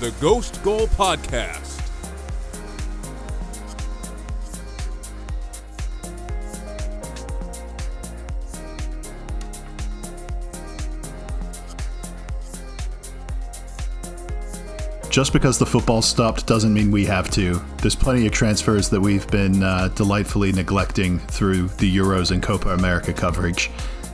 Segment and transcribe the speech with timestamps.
[0.00, 1.78] The Ghost Goal Podcast.
[15.10, 17.60] Just because the football stopped doesn't mean we have to.
[17.82, 22.70] There's plenty of transfers that we've been uh, delightfully neglecting through the Euros and Copa
[22.70, 23.70] America coverage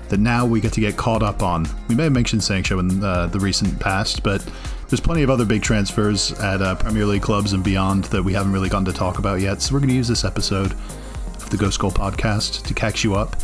[0.08, 1.64] that now we get to get caught up on.
[1.88, 4.44] We may have mentioned Sancho in uh, the recent past, but
[4.88, 8.32] there's plenty of other big transfers at uh, Premier League clubs and beyond that we
[8.32, 9.60] haven't really gotten to talk about yet.
[9.62, 13.14] So we're going to use this episode of the Ghost Goal podcast to catch you
[13.14, 13.36] up.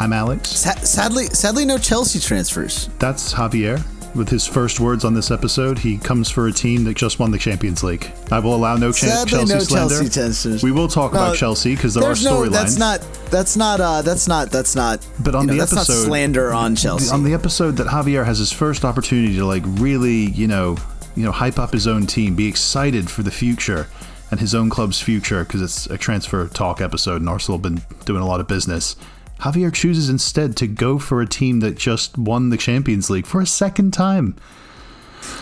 [0.00, 0.48] I'm Alex.
[0.48, 2.88] Sa- sadly, sadly, no Chelsea transfers.
[2.98, 3.84] That's Javier.
[4.18, 7.30] With his first words on this episode, he comes for a team that just won
[7.30, 8.10] the Champions League.
[8.32, 10.08] I will allow no cha- Sadly, Chelsea no slander.
[10.08, 10.58] Chelsea.
[10.66, 12.48] We will talk No, about Chelsea because there are There's no.
[12.48, 13.00] That's not.
[13.30, 13.80] That's not.
[13.80, 14.50] Uh, that's not.
[14.50, 15.06] That's not.
[15.20, 17.14] But on you know, the that's episode, not slander on Chelsea.
[17.14, 20.76] On the episode that Javier has his first opportunity to like really, you know,
[21.14, 23.86] you know, hype up his own team, be excited for the future
[24.32, 27.80] and his own club's future because it's a transfer talk episode and Arsenal have been
[28.04, 28.96] doing a lot of business.
[29.40, 33.40] Javier chooses instead to go for a team that just won the Champions League for
[33.40, 34.34] a second time.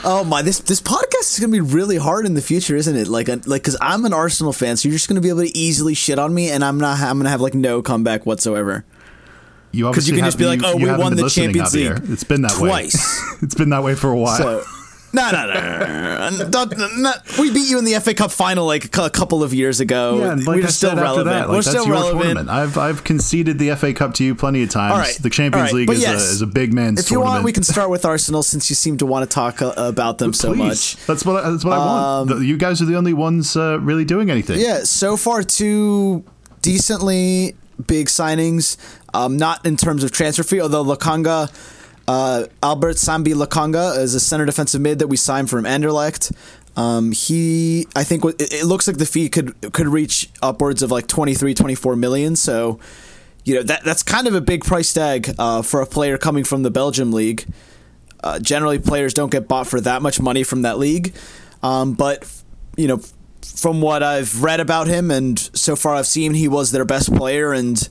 [0.05, 0.43] oh my!
[0.43, 3.09] This this podcast is gonna be really hard in the future, isn't it?
[3.09, 5.95] Like, like because I'm an Arsenal fan, so you're just gonna be able to easily
[5.95, 7.01] shit on me, and I'm not.
[7.01, 8.85] I'm gonna have like no comeback whatsoever.
[9.73, 11.29] You 'Cause obviously you can have- just be like, you- "Oh, you we won the
[11.29, 12.71] Champions League It's been that twice." way.
[12.91, 13.23] Twice.
[13.43, 14.37] it's been that way for a while.
[14.39, 14.65] So.
[15.16, 17.12] No, no, no, no, no.
[17.38, 20.19] We beat you in the FA Cup final like a couple of years ago.
[20.19, 21.27] Yeah, like We're I still relevant.
[21.27, 22.22] that, like We're that's still relevant.
[22.22, 22.50] tournament.
[22.50, 24.93] I've I've conceded the FA Cup to you plenty of times.
[24.93, 25.19] All right.
[25.21, 25.75] The Champions right.
[25.75, 27.34] League is, yes, a, is a big man's If you tournament.
[27.34, 30.19] want, we can start with Arsenal since you seem to want to talk uh, about
[30.19, 30.97] them so much.
[30.97, 32.43] Um, That's what I, that's what I want.
[32.44, 34.60] You guys are the only ones uh, really doing anything.
[34.60, 36.25] Yeah, so far two
[36.62, 37.56] decently
[37.87, 38.76] big signings.
[39.15, 41.49] Um, not in terms of transfer fee, although Lokonga,
[42.09, 46.34] uh, Albert Sambi Lokonga is a center defensive mid that we signed from Anderlecht.
[46.77, 51.06] Um, he, I think, it, looks like the fee could could reach upwards of like
[51.06, 52.37] 23, 24 million.
[52.37, 52.78] So,
[53.44, 56.44] you know, that that's kind of a big price tag uh, for a player coming
[56.44, 57.47] from the Belgium league.
[58.23, 61.15] Uh, generally, players don't get bought for that much money from that league.
[61.62, 62.31] Um, but
[62.77, 63.00] you know,
[63.43, 67.15] from what I've read about him and so far I've seen, he was their best
[67.15, 67.88] player and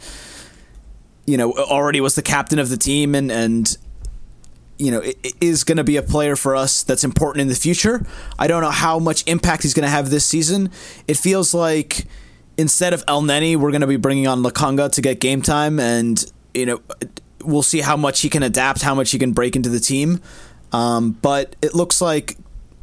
[1.26, 3.78] you know already was the captain of the team and and
[4.78, 5.02] you know
[5.42, 8.06] is going to be a player for us that's important in the future.
[8.38, 10.70] I don't know how much impact he's going to have this season.
[11.08, 12.06] It feels like
[12.58, 16.24] instead of Elneny, we're going to be bringing on Lokonga to get game time and
[16.54, 16.82] you know
[17.44, 20.22] we'll see how much he can adapt, how much he can break into the team.
[20.72, 22.38] Um, but it looks like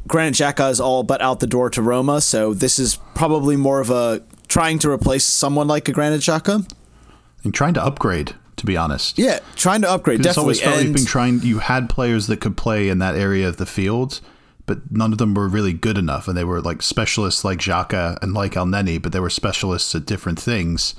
[0.07, 3.79] Granit Xhaka is all but out the door to Roma, so this is probably more
[3.79, 6.69] of a trying to replace someone like a Granit Xhaka.
[7.43, 9.19] And trying to upgrade, to be honest.
[9.19, 11.41] Yeah, trying to upgrade It's always felt and- you've been trying.
[11.41, 14.21] You had players that could play in that area of the field,
[14.65, 18.17] but none of them were really good enough, and they were like specialists like Xhaka
[18.21, 20.95] and like Elneny, but they were specialists at different things.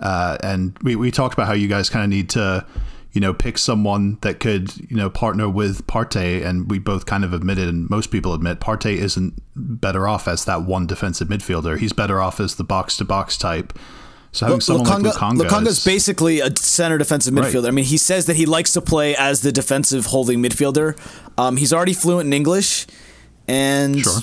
[0.00, 2.64] Uh, and we, we talked about how you guys kind of need to,
[3.12, 7.24] you know, pick someone that could, you know, partner with Partey, and we both kind
[7.24, 11.78] of admitted, and most people admit, Partey isn't better off as that one defensive midfielder.
[11.78, 13.78] He's better off as the box to box type.
[14.36, 17.52] So having someone Lokonga, like Lokonga, Lokonga's is- basically a center defensive Right.
[17.52, 17.68] midfielder.
[17.68, 20.96] I mean, he says that he likes to play as the defensive holding midfielder.
[21.38, 22.86] Um, he's already fluent in English,
[23.48, 24.20] and Sure.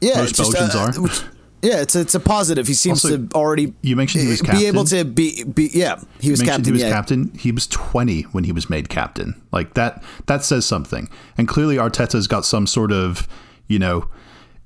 [0.00, 1.02] yeah, Most it's just, Belgians uh, are.
[1.02, 1.20] which-
[1.62, 2.66] yeah, it's it's a positive.
[2.66, 4.60] He seems Also, to already you mentioned he was captain.
[4.60, 6.64] be able to be, be yeah he was captain.
[6.66, 6.90] he was yeah.
[6.90, 7.32] captain.
[7.38, 9.40] He was 20 when he was made captain.
[9.50, 11.08] Like that that says something.
[11.38, 13.26] And clearly Arteta's got some sort of,
[13.66, 14.08] you know,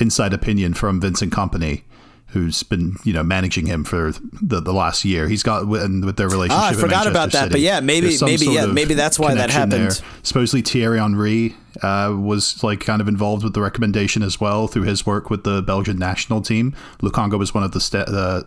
[0.00, 1.82] inside opinion from Vincent Kompany
[2.32, 5.28] who's been, you know, managing him for the, the last year.
[5.28, 8.16] He's got and with their relationship Ah, I forgot about that, City, but yeah, maybe-
[8.20, 9.90] maybe- yeah, maybe that's why that happened.
[9.90, 9.90] there.
[10.22, 14.82] Supposedly Thierry Henry uh, was like kind of involved with the recommendation as well through
[14.82, 16.74] his work with the Belgian national team.
[17.00, 18.42] Lokonga was one of the uh,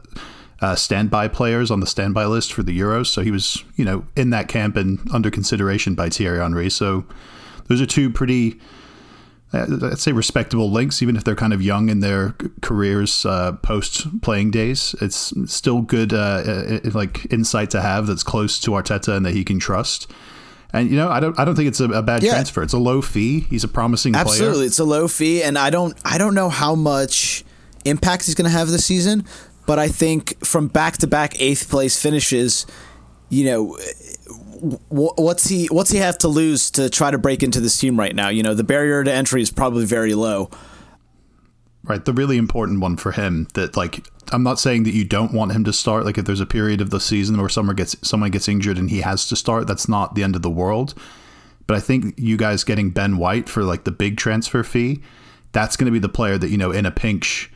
[0.64, 4.06] uh, standby players on the standby list for the Euros, so he was you know
[4.16, 6.70] in that camp and under consideration by Thierry Henry.
[6.70, 7.04] So
[7.68, 8.60] those are two pretty
[9.54, 14.22] I'd say respectable links, even if they're kind of young in their careers uh, post
[14.22, 14.96] playing days.
[15.02, 19.44] It's still good, uh, like insight to have that's close to Arteta and that he
[19.44, 20.10] can trust.
[20.72, 22.32] And you know, I don't, I don't think it's a, a bad yeah.
[22.32, 22.64] transfer.
[22.64, 23.42] It's a low fee.
[23.42, 24.50] He's a promising Absolutely, player.
[24.50, 27.44] Absolutely, it's a low fee, and I don't, I don't know how much
[27.84, 29.26] impact he's going to have this season,
[29.66, 32.66] but I think from back to back eighth place finishes,
[33.28, 33.78] you know,
[34.90, 38.16] what's he what's he have to lose to try to break into this team right
[38.16, 38.30] now?
[38.30, 40.50] You know, the barrier to entry is probably very low.
[41.84, 45.34] Right, the really important one for him that like I'm not saying that you don't
[45.34, 47.96] want him to start like if there's a period of the season where someone gets
[48.08, 50.94] someone gets injured and he has to start, that's not the end of the world.
[51.66, 55.02] But I think you guys getting Ben White for like the big transfer fee,
[55.54, 57.52] that's going to be the player that you know in a pinch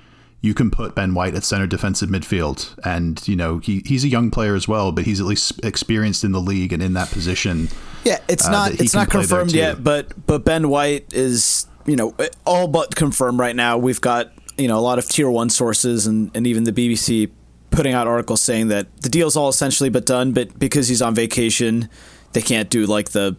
[0.45, 2.77] you can put Ben White at center defensive midfield.
[2.85, 6.23] And, you know, he, he's a young player as well, but he's at least experienced
[6.23, 7.69] in the league and in that position.
[8.03, 12.15] Yeah, it's uh, not it's not confirmed yet, but but Ben White is, you know,
[12.45, 13.79] all but confirmed right now.
[13.79, 17.31] We've got, you know, a lot of tier one sources and, and even the BBC
[17.71, 21.15] putting out articles saying that the deal's all essentially but done, but because he's on
[21.15, 21.89] vacation,
[22.33, 23.35] they can't do like the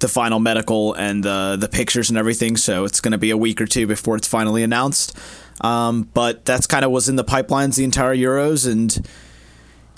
[0.00, 2.56] the final medical and the the pictures and everything.
[2.56, 5.16] So it's going to be a week or two before it's finally announced.
[5.60, 8.70] Um, but that's kind of was in the pipelines the entire Euros.
[8.70, 9.06] And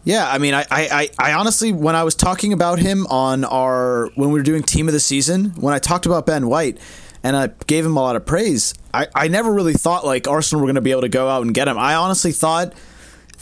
[0.05, 4.11] yeah, I mean, I, I, I honestly, when I was talking about him on our,
[4.14, 6.79] when we were doing team of the season, when I talked about Ben White
[7.23, 10.61] and I gave him a lot of praise, I, I never really thought like Arsenal
[10.61, 11.79] were going to be able to go out and get him.
[11.79, 12.73] I honestly thought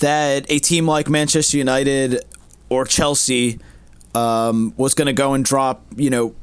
[0.00, 2.25] that a team like Manchester United
[2.69, 3.60] or Chelsea
[4.14, 6.34] um, was going to go and drop, you know,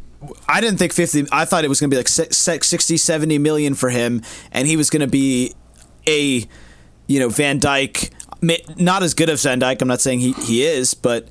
[0.48, 3.74] I didn't think 50 I thought it was going to be like 60 70 million
[3.74, 4.22] for him
[4.52, 5.56] and he was going to be
[6.08, 6.46] a
[7.08, 8.10] you know Van Dijk,
[8.78, 9.82] not as good as Van Dijk.
[9.82, 11.28] I'm not saying he he is, but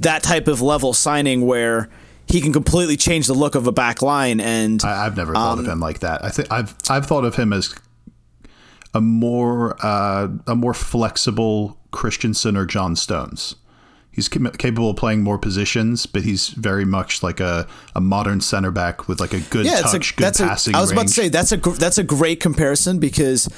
[0.00, 1.88] that type of level signing where
[2.26, 4.40] he can completely change the look of a back line.
[4.40, 6.24] And I, have never thought um, of him like that.
[6.24, 7.74] I think I've I've thought of him as
[8.94, 13.56] a more uh, a more flexible Christensen or John Stones.
[14.12, 18.72] He's capable of playing more positions, but he's very much like a, a modern center
[18.72, 20.74] back with like a good yeah, touch, a, good passing.
[20.74, 20.98] A, I was range.
[20.98, 23.48] about to say that's a that's a great comparison because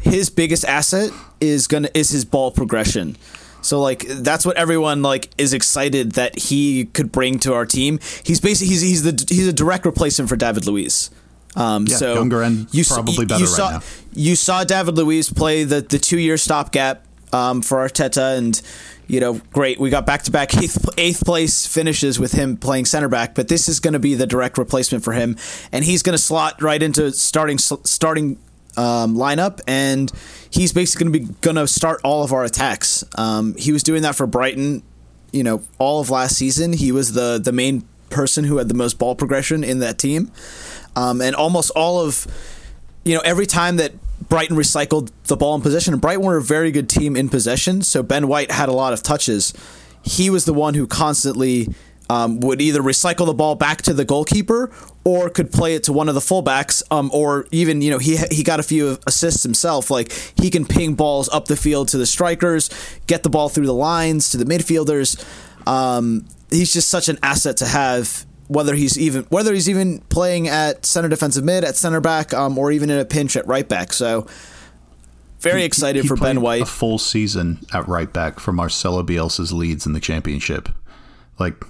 [0.00, 1.10] his biggest asset
[1.40, 3.16] is gonna is his ball progression.
[3.60, 7.98] So like that's what everyone like is excited that he could bring to our team.
[8.22, 11.10] He's basically he's he's the he's a direct replacement for David Luiz.
[11.56, 13.86] Um, yeah, so younger and you, probably better you saw, right now.
[14.12, 18.60] You saw David Luiz play the the two year stopgap um, for Arteta, and
[19.08, 19.80] you know, great.
[19.80, 23.48] We got back to back eighth eighth place finishes with him playing center back, but
[23.48, 25.36] this is going to be the direct replacement for him,
[25.72, 28.38] and he's going to slot right into starting starting
[28.78, 30.10] um, lineup, and
[30.48, 33.04] he's basically going to be going to start all of our attacks.
[33.16, 34.82] Um, he was doing that for Brighton,
[35.32, 36.72] you know, all of last season.
[36.72, 40.30] He was the the main person who had the most ball progression in that team,
[40.96, 42.26] um, and almost all of,
[43.04, 43.92] you know, every time that
[44.28, 47.82] Brighton recycled the ball in possession, and Brighton were a very good team in possession,
[47.82, 49.52] so Ben White had a lot of touches.
[50.02, 51.68] He was the one who constantly
[52.10, 54.70] um, would either recycle the ball back to the goalkeeper
[55.04, 58.16] or could play it to one of the fullbacks, um, or even you know he
[58.30, 59.90] he got a few assists himself.
[59.90, 62.70] Like he can ping balls up the field to the strikers,
[63.06, 65.24] get the ball through the lines to the midfielders.
[65.66, 68.24] Um, he's just such an asset to have.
[68.48, 72.56] Whether he's even whether he's even playing at center defensive mid, at center back, um,
[72.56, 73.92] or even in a pinch at right back.
[73.92, 74.26] So
[75.40, 76.62] very excited he for Ben White.
[76.62, 80.70] A full season at right back for Marcelo Bielsa's Leeds in the championship.
[81.38, 81.62] Like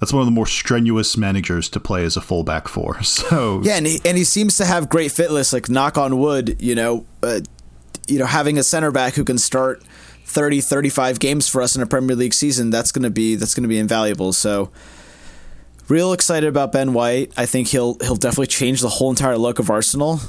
[0.00, 2.98] that's one of the more strenuous managers to play as a fullback for.
[3.02, 5.52] So yeah, and he, and he seems to have great fitness.
[5.52, 7.40] Like knock on wood, you know, uh,
[8.06, 9.82] you know, having a center back who can start
[10.26, 13.68] 30, 35 games for us in a Premier League season, that's gonna be that's gonna
[13.68, 14.32] be invaluable.
[14.32, 14.70] So
[15.88, 17.32] real excited about Ben White.
[17.36, 20.20] I think he'll he'll definitely change the whole entire look of Arsenal.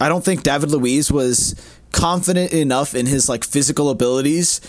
[0.00, 1.54] I don't think David Luiz was
[1.92, 4.60] confident enough in his like physical abilities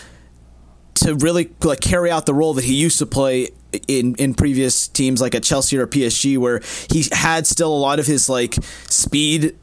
[0.94, 3.50] to really like carry out the role that he used to play
[3.86, 6.60] in in previous teams like at Chelsea or PSG where
[6.90, 8.54] he had still a lot of his like
[8.88, 9.56] speed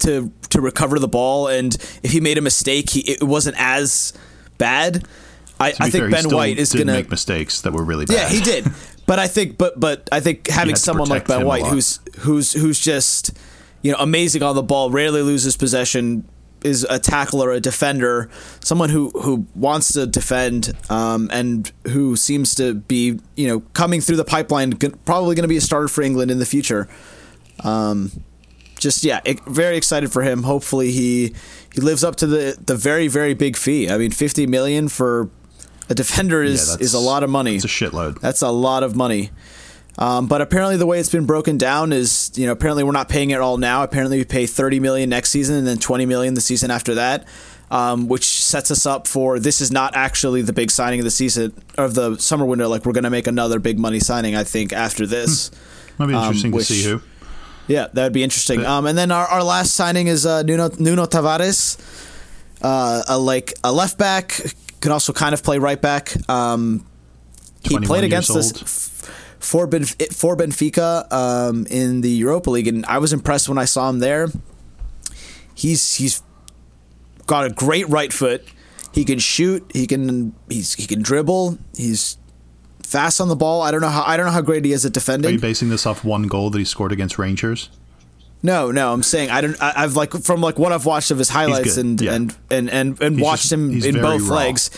[0.00, 4.12] to to recover the ball and if he made a mistake he, it wasn't as
[4.58, 5.06] bad.
[5.60, 8.14] I, I think fair, Ben White is going to make mistakes that were really bad.
[8.14, 8.66] Yeah, he did.
[9.06, 12.80] but I think but but I think having someone like Ben White who's who's who's
[12.80, 13.36] just
[13.82, 16.28] you know amazing on the ball, rarely loses possession,
[16.64, 22.54] is a tackler, a defender, someone who who wants to defend, um, and who seems
[22.56, 24.72] to be you know coming through the pipeline,
[25.04, 26.88] probably going to be a starter for England in the future.
[27.64, 28.10] Um,
[28.78, 30.42] just yeah, very excited for him.
[30.42, 31.34] Hopefully he
[31.72, 33.88] he lives up to the the very very big fee.
[33.88, 35.30] I mean, fifty million for
[35.88, 37.56] a defender is yeah, is a lot of money.
[37.56, 38.20] It's a shitload.
[38.20, 39.30] That's a lot of money.
[39.98, 43.08] Um, but apparently, the way it's been broken down is, you know, apparently we're not
[43.08, 43.82] paying it all now.
[43.82, 47.26] Apparently, we pay 30 million next season and then 20 million the season after that,
[47.70, 51.10] um, which sets us up for this is not actually the big signing of the
[51.10, 52.68] season of the summer window.
[52.68, 55.50] Like we're going to make another big money signing, I think, after this.
[55.98, 57.00] Might be Um, interesting which- to see who.
[57.68, 58.64] Yeah, that would be interesting.
[58.66, 61.78] Um, and then our, our last signing is uh, Nuno Nuno Tavares,
[62.60, 64.40] uh, a like a left back,
[64.80, 66.12] can also kind of play right back.
[66.28, 66.84] Um,
[67.62, 72.86] he played against us f- for Benf- for Benfica um, in the Europa League, and
[72.86, 74.28] I was impressed when I saw him there.
[75.54, 76.22] He's he's
[77.26, 78.44] got a great right foot.
[78.92, 79.70] He can shoot.
[79.74, 81.58] He can he's he can dribble.
[81.76, 82.16] He's
[82.82, 83.62] fast on the ball.
[83.62, 85.32] I don't know how I don't know how great he is at Are defending.
[85.34, 87.68] you basing this off one goal that he scored against Rangers?
[88.44, 89.60] No, no, I'm saying I don't.
[89.62, 92.14] I, I've like from like what I've watched of his highlights and, yeah.
[92.14, 94.36] and and and and He's watched just- him in both raw.
[94.36, 94.70] legs.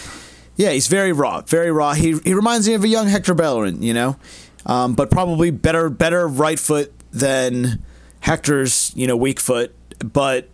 [0.56, 1.94] Yeah, he's very raw, very raw.
[1.94, 4.16] He he reminds me of a young Hector Bellerin, you know,
[4.66, 7.82] um, but probably better better right foot than
[8.20, 9.74] Hector's you know weak foot.
[9.98, 10.48] But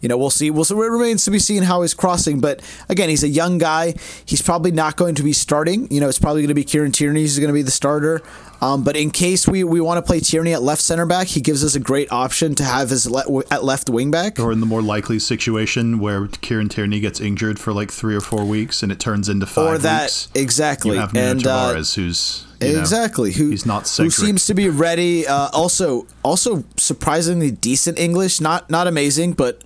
[0.00, 0.50] you know, we'll see.
[0.50, 0.74] We'll see.
[0.74, 2.38] It remains to be seen how he's crossing.
[2.38, 2.60] But
[2.90, 3.94] again, he's a young guy.
[4.26, 5.90] He's probably not going to be starting.
[5.90, 8.20] You know, it's probably going to be Kieran Tierney who's going to be the starter.
[8.60, 11.40] Um, but in case we, we want to play Tierney at left center back, he
[11.40, 14.38] gives us a great option to have his le- at left wing back.
[14.38, 18.20] Or in the more likely situation where Kieran Tierney gets injured for like three or
[18.20, 20.96] four weeks and it turns into five Or that weeks, exactly.
[20.96, 24.46] you have Nuno and uh, Tavares, who's you know, exactly who he's not who seems
[24.46, 25.26] to be ready.
[25.26, 28.40] Uh, also, also surprisingly decent English.
[28.40, 29.62] Not not amazing, but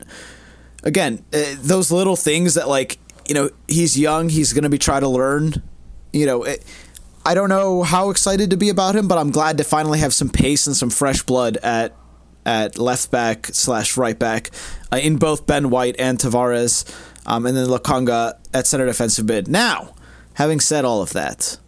[0.85, 4.29] again, uh, those little things that like you know he's young.
[4.29, 5.63] He's going to be trying to learn.
[6.13, 6.45] You know.
[6.45, 6.65] It,
[7.27, 10.15] I don't know how excited to be about him, but I'm glad to finally have
[10.15, 11.95] some pace and some fresh blood at
[12.47, 14.51] at left back slash right back
[14.91, 16.91] uh, in both Ben White and Tavares,
[17.27, 19.47] um, and then Lokonga at center defensive mid.
[19.47, 19.95] Now,
[20.35, 21.59] having said all of that,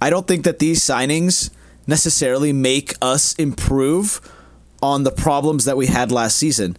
[0.00, 1.50] I don't think that these signings
[1.86, 4.20] necessarily make us improve
[4.82, 6.76] on the problems that we had last season.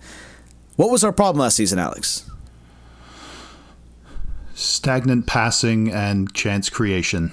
[0.76, 2.30] What was our problem last season, Alex?
[4.58, 7.32] stagnant passing and chance creation.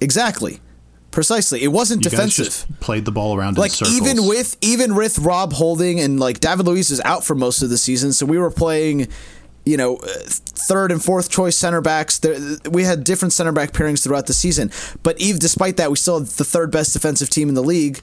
[0.00, 0.60] Exactly.
[1.10, 1.62] Precisely.
[1.62, 2.66] It wasn't You defensive.
[2.78, 3.96] played the ball around like in circles.
[3.96, 7.70] even with even with Rob Holding and like David Luiz is out for most of
[7.70, 9.08] the season, so we were playing,
[9.64, 12.20] you know, uh, third and fourth choice center backs.
[12.70, 14.70] We had different center back pairings throughout the season,
[15.02, 18.00] but even despite that, we still had the third best defensive team in the league.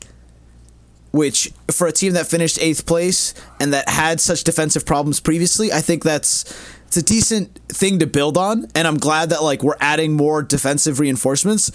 [1.11, 5.71] Which for a team that finished eighth place and that had such defensive problems previously,
[5.71, 6.43] I think that's
[6.85, 10.43] it's a decent thing to build on, and I'm glad that like we're adding more
[10.43, 11.71] defensive reinforcements.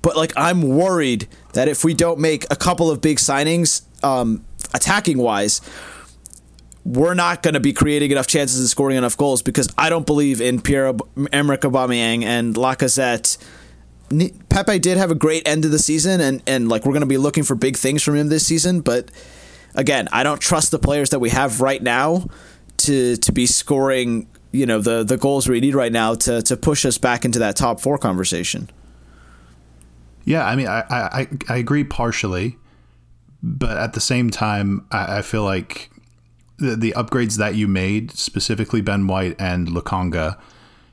[0.00, 4.44] But like I'm worried that if we don't make a couple of big signings, um,
[4.74, 5.60] attacking wise,
[6.84, 10.06] we're not going to be creating enough chances and scoring enough goals because I don't
[10.06, 10.92] believe in Pierre
[11.32, 13.38] Emerick Aubameyang and Lacazette.
[14.48, 17.06] Pepe did have a great end of the season, and and like we're going to
[17.06, 18.80] be looking for big things from him this season.
[18.80, 19.10] But
[19.74, 22.26] again, I don't trust the players that we have right now
[22.78, 24.28] to to be scoring.
[24.50, 27.38] You know the the goals we need right now to to push us back into
[27.38, 28.68] that top four conversation.
[30.24, 32.56] Yeah, I mean, I, I, I agree partially,
[33.42, 35.90] but at the same time, I, I feel like
[36.62, 40.38] the, the upgrades that you made, specifically Ben White and Lokonga,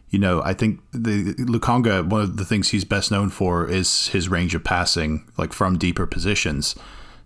[0.09, 4.07] you know, I think the Lokonga, one of the things he's best known for is
[4.07, 6.75] his range of passing, like from deeper positions.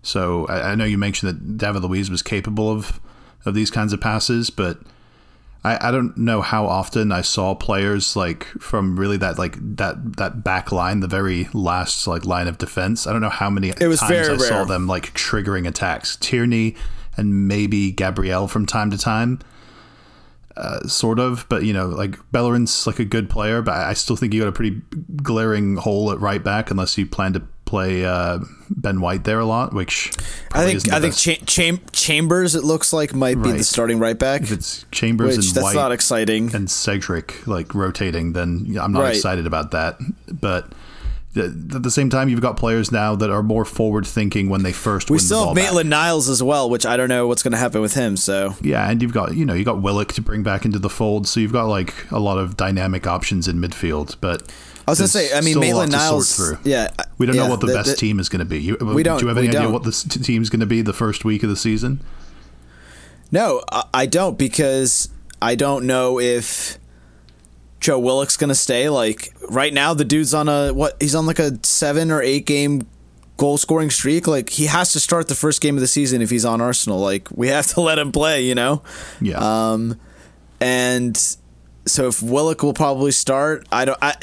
[0.02, 3.00] So I, I know you mentioned that David Luiz was capable of
[3.46, 4.78] of these kinds of passes, but
[5.64, 10.16] I, I don't know how often I saw players like from really that like that
[10.18, 13.06] that back line, the very last like line of defense.
[13.06, 16.16] I don't know how many it was times I saw them like triggering attacks.
[16.16, 16.76] Tierney
[17.16, 19.40] and maybe Gabriel from time to time.
[20.56, 24.14] Uh, sort of, but you know, like Bellerin's like a good player, but I still
[24.14, 24.80] think you got a pretty
[25.16, 28.38] glaring hole at right back unless you plan to play uh,
[28.70, 30.12] Ben White there a lot, which
[30.52, 31.16] I think I think.
[31.16, 35.36] Cha- Cham- Chambers it looks like might be the starting right back, if it's Chambers
[35.38, 36.54] which and that's White not exciting.
[36.54, 39.16] and Cedric like rotating, then I'm not Right.
[39.16, 39.98] excited about that.
[40.28, 40.70] But
[41.36, 44.72] at the same time, you've got players now that are more forward thinking when they
[44.72, 45.64] first We win still the have ball back.
[45.64, 48.16] Maitland Niles as well, which I don't know what's going to happen with him.
[48.16, 50.90] So Yeah, and you've got you know you got Willock to bring back into the
[50.90, 54.16] fold, so you've got like a lot of dynamic options in midfield.
[54.20, 54.52] But
[54.86, 56.52] I was going to say, I mean, still a lot Maitland Niles.
[56.64, 56.88] Yeah,
[57.18, 58.60] we don't yeah, know what the, best the- team is going to be.
[58.60, 59.72] You, We don't- Do you have any idea don't.
[59.72, 62.00] what the team's going to be the first week of the season?
[63.32, 63.62] No,
[63.92, 65.08] I don't because
[65.42, 66.78] I don't know if
[67.84, 68.88] Joe Willock's going to stay.
[68.88, 70.96] Like right now, the dude's on a what?
[71.02, 72.88] He's on like a seven or eight game
[73.36, 74.26] goal scoring streak.
[74.26, 76.98] Like he has to start the first game of the season if he's on Arsenal.
[76.98, 78.40] Like we have to let him play.
[78.46, 78.82] You know.
[79.20, 80.00] Yeah, Um,
[80.62, 81.36] and
[81.86, 83.98] so if Willock will probably start, I don't.
[84.00, 84.14] I,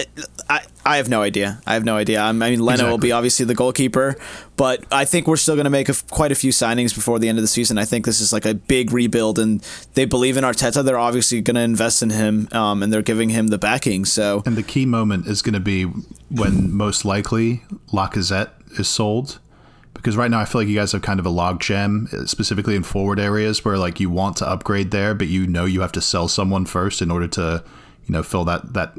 [0.50, 1.62] I, I have no idea.
[1.68, 2.20] I have no idea.
[2.20, 4.16] I mean, Leno will be obviously the goalkeeper,
[4.58, 7.30] but I think we're still going to make a, quite a few signings before the
[7.30, 7.78] end of the season.
[7.78, 9.62] I think this is like a big rebuild, and
[9.94, 10.84] they believe in Arteta.
[10.84, 14.06] They're obviously going to invest in him, um, and they're giving him the backing.
[14.06, 15.84] So And the key moment is going to be
[16.30, 19.40] when most likely Lacazette is sold.
[20.02, 22.26] Because right now I feel like you guys have kind of a log jam, uh,
[22.26, 25.82] specifically in forward areas where like you want to upgrade there, but you know you
[25.82, 27.64] have to sell someone first in order to,
[28.08, 28.98] you know, fill that that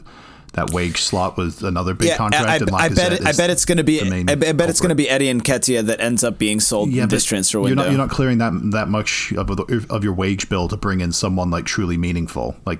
[0.53, 2.47] that wage slot with another big contract.
[2.49, 3.13] I, and I, I bet.
[3.15, 4.01] It, I bet it's going to be.
[4.01, 6.91] I bet, I bet it's going to be Eddie Nketiah that ends up being sold
[6.91, 9.51] in this transfer You're not, you're not clearing that that much of,
[9.91, 12.55] of your wage bill to bring in someone like truly meaningful.
[12.65, 12.79] Like,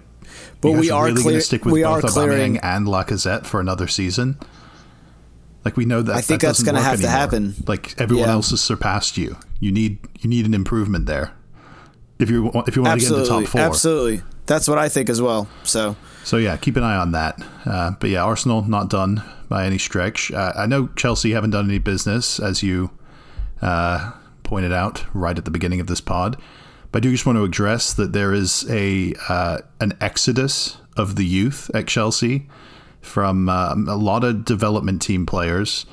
[0.61, 3.59] But we are really clear- gonna stick with we both are clearing- and Lacazette for
[3.59, 4.37] another season.
[5.65, 6.17] Like we know that.
[6.17, 7.21] I think that that's gonna work have to anymore.
[7.21, 7.55] happen.
[7.67, 8.33] Like everyone Yeah.
[8.35, 9.37] else has surpassed you.
[9.61, 11.33] You need you need an improvement there.
[12.19, 14.23] If you want, if you want to get in the top four, absolutely.
[14.47, 15.49] That's what I think as well.
[15.63, 17.41] So so yeah, keep an eye on that.
[17.65, 20.31] Uh, but yeah, Arsenal not done by any stretch.
[20.33, 22.91] Uh, I know Chelsea haven't done any business, as you
[23.61, 26.37] uh, pointed out right at the beginning of this pod.
[26.91, 31.17] But I do just want to address that there is a uh, an exodus of
[31.17, 32.49] the youth at Chelsea
[33.03, 35.85] from um, a lot of development team players,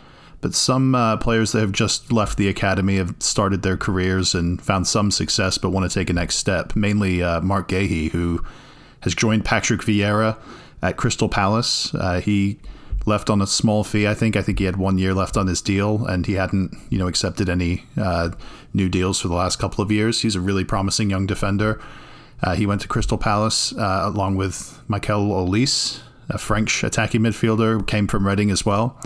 [0.41, 4.61] but some uh, players that have just left the academy have started their careers and
[4.61, 6.75] found some success, but want to take a next step.
[6.75, 8.43] Mainly uh, Marc Guehi, who
[9.01, 10.37] has joined Patrick Vieira
[10.81, 11.93] at Crystal Palace.
[11.93, 12.57] Uh, he
[13.05, 14.07] left on a small fee.
[14.07, 14.37] I think.
[14.37, 17.07] I think he had one year left on his deal, and he hadn't, you know,
[17.07, 18.29] accepted any uh,
[18.73, 20.21] new deals for the last couple of years.
[20.21, 21.81] He's a really promising young defender.
[22.41, 25.99] Uh, he went to Crystal Palace along with Michael Olise,
[26.29, 28.99] a French attacking midfielder, came from Reading as well.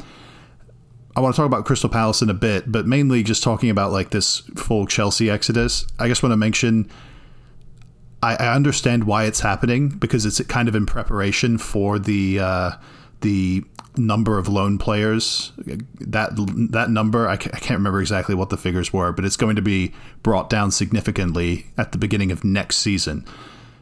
[1.16, 3.92] I want to talk about Crystal Palace in a bit, but mainly just talking about
[3.92, 5.86] like this full Chelsea exodus.
[6.00, 6.90] I just want to mention
[8.24, 12.72] I, I understand why it's happening because it's kind of in preparation for the uh,
[13.22, 13.64] the
[13.98, 15.52] number of loan players.
[16.00, 16.32] That
[16.72, 19.58] that number I, ca- I can't remember exactly what the figures were, but it's going
[19.58, 23.26] to be brought down significantly at the beginning of next season.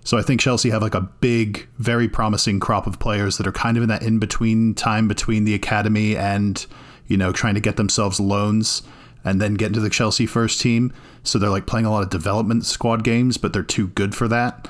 [0.03, 3.51] So I think Chelsea have like a big, very promising crop of players that are
[3.51, 6.65] kind of in that in between time between the academy and
[7.07, 8.81] you know trying to get themselves loans
[9.23, 10.91] and then get into the Chelsea first team.
[11.23, 14.27] So they're like playing a lot of development squad games, but they're too good for
[14.27, 14.67] that.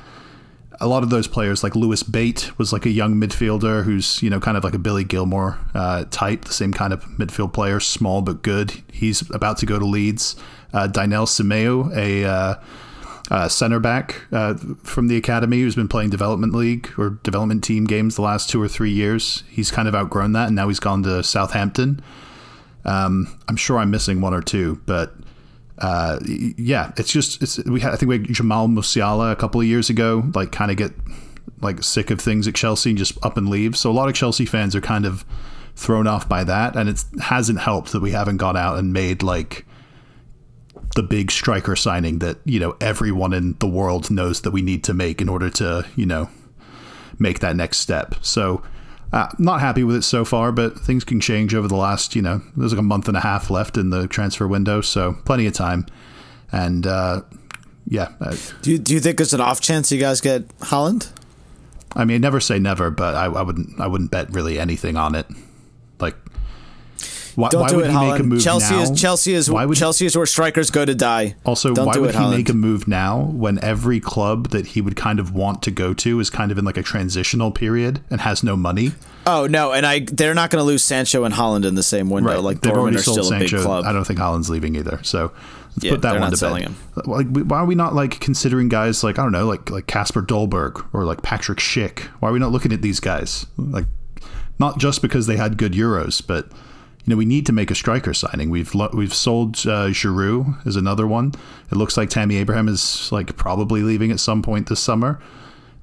[0.82, 4.30] A lot of those players, like Lewis Bate, was like a young midfielder who's you
[4.30, 7.80] know kind of like a Billy Gilmour uh, type, the same kind of midfield player,
[7.80, 8.74] small but good.
[8.91, 10.36] He's about to go to Leeds.
[10.74, 12.56] Uh, Dynel Simeu, a uh,
[13.32, 17.86] uh, center back uh, from the academy who's been playing development league or development team
[17.86, 19.44] games the last two or three years.
[19.50, 22.02] He's kind of outgrown that, and now he's gone to Southampton.
[22.84, 25.13] Um, I'm sure I'm missing one or two, but
[25.78, 29.62] uh, yeah, it's just it's we had I think we had Jamal Musiala a couple
[29.62, 30.91] of years ago, like kind of get
[31.62, 33.78] like sick of things at Chelsea and just up and leave.
[33.78, 35.24] So a lot of Chelsea fans are kind of
[35.78, 39.24] thrown off by that, and it hasn't helped that we haven't gone out and made
[39.24, 39.65] like
[40.96, 44.84] the big striker signing that you know everyone in the world knows that we need
[44.84, 46.30] to make in order to you know
[47.20, 48.16] make that next step.
[48.22, 48.64] So.
[49.14, 52.22] Uh, not happy with it so far, but things can change over the last, you
[52.22, 55.46] know, there's like a month and a half left in the transfer window, so plenty
[55.46, 55.86] of time.
[56.50, 57.24] And uh,
[57.86, 61.12] yeah, uh, do you, do you think there's an off chance you guys get Haaland?
[61.94, 65.14] I mean, never say never, but I, I wouldn't, I wouldn't bet really anything on
[65.14, 65.26] it.
[66.00, 66.16] Like,
[67.36, 68.82] why, Don't why do would it, he make a move Chelsea now?
[68.84, 71.36] is Chelsea is why would Chelsea is where strikers go to die.
[71.46, 72.32] Also, Don't why would it, he Haaland.
[72.38, 75.94] make a move now when every club that he would kind of want to go
[75.94, 78.91] to is kind of in like a transitional period and has no money?
[79.28, 82.10] Oh no, and I they're not going to lose Sancho and Haaland in the same
[82.10, 82.41] window.
[82.41, 83.63] Like They've Dortmund already are sold still a big Sancho.
[83.65, 83.86] club.
[83.86, 85.00] I don't think Haaland's leaving either.
[85.04, 85.32] So
[85.76, 86.62] let's Yeah, put that one to bed.
[86.63, 86.76] him.
[87.06, 90.24] Like, why are we not like considering guys like I don't know, like like Kasper
[90.24, 92.00] Dolberg or like Patrick Schick?
[92.20, 93.46] Why are we not looking at these guys?
[93.58, 93.86] Like,
[94.58, 96.50] not just because they had good Euros, but
[97.06, 98.50] you know we need to make a striker signing.
[98.50, 101.34] We've we've sold uh, Giroud as another one.
[101.72, 105.20] It looks like Tammy Abraham is like probably leaving at some point this summer.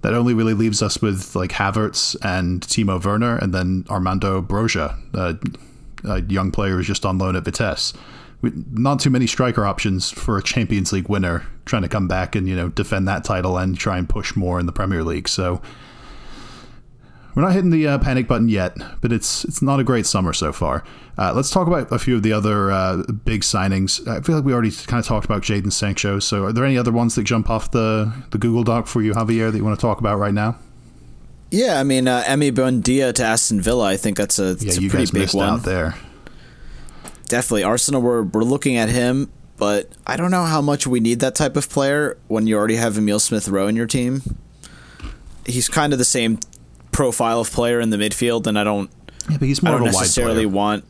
[0.03, 4.97] That only really leaves us with like Havertz and Timo Werner, and then Armando Broja,
[6.05, 7.95] a young player who's just on loan at Vitesse.
[8.41, 12.37] We, not too many striker options for a Champions League winner trying to come back
[12.37, 15.29] and you know defend that title and try and push more in the Premier League.
[15.29, 15.61] So
[17.39, 20.33] we're not hitting the uh, panic button yet, but it's it's not a great summer
[20.33, 20.83] so far.
[21.17, 24.05] Uh, let's talk about a few of the other uh, big signings.
[24.09, 26.19] I feel like we already kind of talked about Jadon Sancho.
[26.19, 29.13] So, are there any other ones that jump off the the Google Doc for you,
[29.13, 30.57] Javier, that you want to talk about right now?
[31.53, 33.85] Yeah, I mean, uh, Emi Buendia to Aston Villa.
[33.85, 35.49] I think that's a, Yeah, a you pretty guys big missed one.
[35.49, 35.95] out there.
[37.29, 38.03] Definitely, Arsenal.
[38.03, 41.57] We're we're looking at him, but I don't know how much we need that type
[41.57, 44.23] of player when you already have Emile Smith Rowe in your team.
[45.47, 46.41] he's kind of the same
[46.93, 48.91] profile of player in the midfield, and I don't.
[49.31, 50.49] Yeah, but he's more of a wide necessarily player.
[50.49, 50.85] want.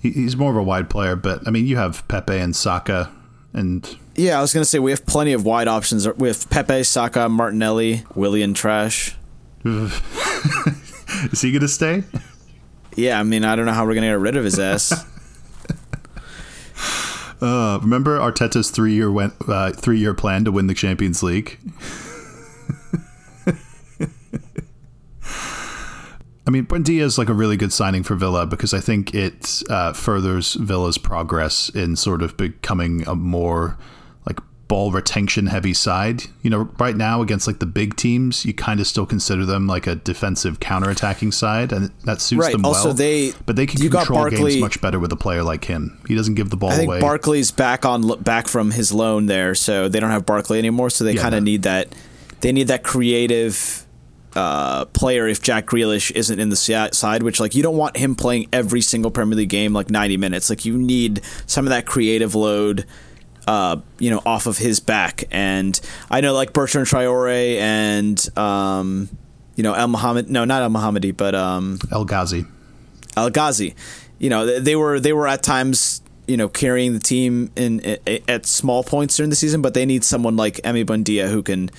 [0.00, 3.10] He's more of a wide player, but I mean, you have Pepe and Saka,
[3.52, 6.06] and Yeah, I was gonna say we have plenty of wide options.
[6.16, 9.16] We have Pepe, Saka, Martinelli, Willian Trash.
[9.64, 12.04] is he going to stay?
[12.96, 15.04] Yeah, I mean I don't know how we're gonna get rid of his ass.
[17.40, 21.56] Uh, remember Arteta's three year went uh, three year plan to win the Champions League.
[26.48, 29.62] I mean, Buendia is like a really good signing for Villa because I think it
[29.68, 33.76] uh, furthers Villa's progress in sort of becoming a more
[34.26, 36.22] like ball retention heavy side.
[36.40, 39.66] You know, right now against like the big teams, you kind of still consider them
[39.66, 42.94] like a defensive counter-attacking side, and that suits Right, them also well.
[42.94, 45.98] they- but they can control Barkley- games much better with a player like him.
[46.08, 47.00] He doesn't give the ball I think away.
[47.00, 50.88] Barkley's back on back from his loan there, so they don't have Barkley anymore.
[50.88, 51.94] So they Yeah, kind of need that.
[52.40, 53.84] They need that creative
[54.38, 57.22] uh, player if Jack Grealish isn't in the side.
[57.22, 60.48] Which like you don't want him playing every single Premier League game like ninety minutes.
[60.48, 62.86] Like you need some of that creative load.
[63.46, 69.08] Uh, you know, off of his back, and I know like Bertrand Traore and um,
[69.56, 70.28] you know El Mohammed.
[70.28, 72.44] No, not El Mohammedi, but um, El Ghazi.
[73.16, 73.74] El Ghazi.
[74.18, 78.20] You know, they- were they were at times you know carrying the team in, i
[78.28, 81.70] at small points during the season, but they need someone like Emi Buendia who can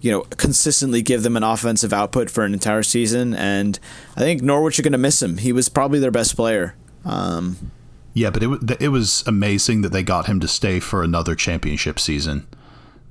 [0.00, 3.34] you know consistently give them an offensive output for an entire season.
[3.34, 3.78] And
[4.16, 5.38] I think Norwich are going to miss him.
[5.38, 6.74] He was probably their best player.
[7.04, 7.72] Um,
[8.14, 11.98] Yeah, but it it was amazing that they got him to stay for another championship
[11.98, 12.46] season.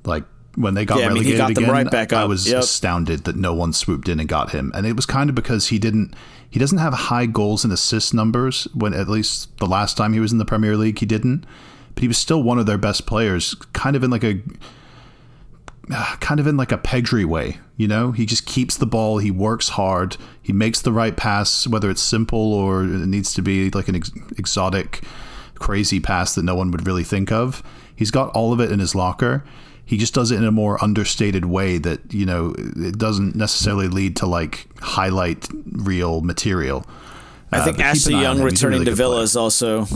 [0.03, 0.23] Like
[0.55, 2.63] when they got Yeah, I mean, relegated got again, right back I was Yep.
[2.63, 4.71] astounded that no one swooped in and got him.
[4.73, 6.13] And it was kind of because he didn't
[6.49, 10.19] he doesn't have high goals and assist numbers when at least the last time he
[10.19, 11.45] was in the Premier League he didn't.
[11.93, 14.39] But he was still one of their best players, kind of in like a
[16.19, 18.11] kind of in like a Pedri way, you know?
[18.11, 22.01] He just keeps the ball, he works hard, he makes the right pass, whether it's
[22.01, 25.03] simple or it needs to be like an ex- exotic,
[25.55, 27.63] crazy pass that no one would really think of.
[27.95, 29.43] He's got all of it in his locker.
[29.85, 33.87] He just does it in a more understated way that, you know, it doesn't necessarily
[33.87, 36.85] lead to like highlight reel material.
[37.53, 38.43] I Uh, think keep Ashley an eye on Young him.
[38.49, 39.23] He's a returning really to Villa player.
[39.23, 39.87] is also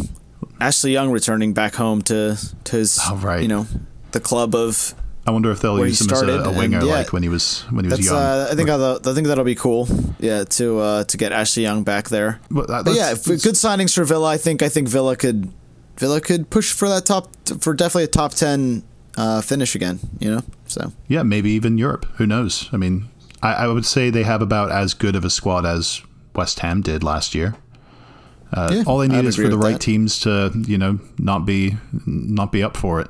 [0.61, 3.41] Ashley Young returning back home to to his Oh, right.
[3.41, 3.67] you know
[4.13, 4.95] the club of
[5.27, 7.21] I wonder if they'll where use him as a, a and winger yeah, like when
[7.23, 8.15] he was when he was young.
[8.15, 9.87] uh, I think that'll, I think that'll be cool.
[10.19, 12.39] Yeah, to uh, to get Ashley Young back there.
[12.49, 14.29] But that- But yeah, good signings for Villa.
[14.29, 15.51] I think I think Villa could
[15.97, 17.29] Villa could push for that top
[17.59, 18.83] for definitely a top ten
[19.15, 19.99] uh, finish again.
[20.19, 22.05] You know, so Yeah, maybe even Europe.
[22.15, 22.67] Who knows?
[22.73, 23.07] I mean,
[23.43, 26.01] I, I would say they have about as good of a squad as
[26.35, 27.53] West Ham did last year.
[28.53, 29.81] Uh, Yeah, all they need is for the right that.
[29.81, 33.07] teams to, you know, not be not be up for it.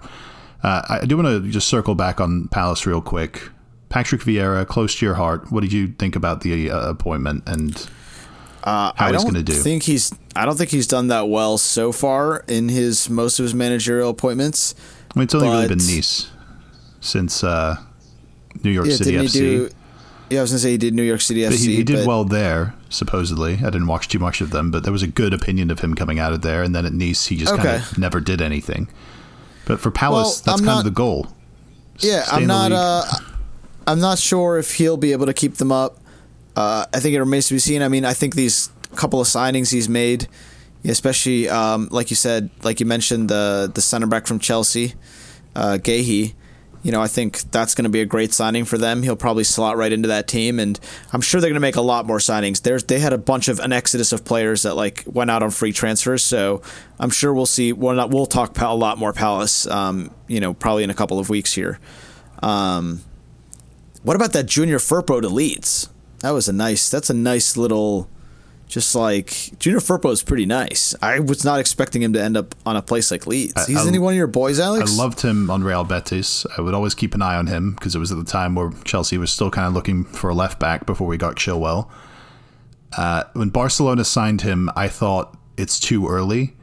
[0.63, 3.50] Uh, I do want to just circle back on Palace real quick.
[3.89, 5.52] Patrick Vieira, close to your heart.
[5.52, 7.76] What did you think about the uh, appointment and
[8.63, 9.58] uh, how I he's don't going to do?
[9.60, 13.43] think he's I don't think he's done that well so far in his most of
[13.43, 14.76] his managerial appointments.
[15.13, 16.30] I mean, it's only really been Nice
[17.02, 17.76] since uh,
[18.63, 19.34] New York Yeah, City FC.
[19.34, 19.69] do?
[20.30, 21.65] Yeah, I was gonna say he did New York City But FC.
[21.67, 23.56] he, he did well there, supposedly.
[23.56, 25.95] I didn't watch too much of them, but there was a good opinion of him
[25.95, 26.63] coming out of there.
[26.63, 28.88] And then at Nice, he just kind of never did anything.
[29.72, 31.28] But for Palace, Well, that's I'm kind not- of the goal.
[32.00, 32.74] Yeah, Stay I'm not.
[32.74, 33.06] Uh,
[33.88, 35.98] I'm not sure if he'll be able to keep them up.
[36.58, 37.82] Uh, I think it remains to be seen.
[37.82, 40.28] I mean, I think these couple of signings he's made,
[40.84, 44.94] especially um, like you said, like you mentioned the the center back from Chelsea,
[45.56, 46.34] uh, Guehi.
[46.84, 49.04] You know, I think that's going to be a great signing for them.
[49.04, 50.80] He'll probably slot right into that team, and
[51.13, 52.63] I'm sure they're going to make a lot more signings.
[52.63, 55.52] There's they had a bunch of an exodus of players that like went out on
[55.52, 56.62] free transfers, so
[57.00, 57.72] I'm sure we'll see.
[57.72, 59.67] We'll not, we'll talk a lot more Palace.
[59.67, 61.80] Um, you know, probably in a couple of weeks here.
[62.41, 63.02] Um,
[64.04, 65.88] what about that Junior Firpo to Leeds?
[66.20, 66.89] That was a nice.
[66.89, 68.10] That's a nice little.
[68.72, 70.96] Just like Junior Firpo is pretty nice.
[71.02, 73.68] I was not expecting him to end up on a place like Leeds.
[73.68, 74.90] He's I- any one of your boys, Alex?
[74.90, 76.46] I loved him on Real Betis.
[76.58, 78.72] I would always keep an eye on him because it was at the time where
[78.86, 81.90] Chelsea was still kind of looking for a left back before we got Chilwell.
[82.98, 86.56] Uh, when Barcelona signed him, I thought it's too early.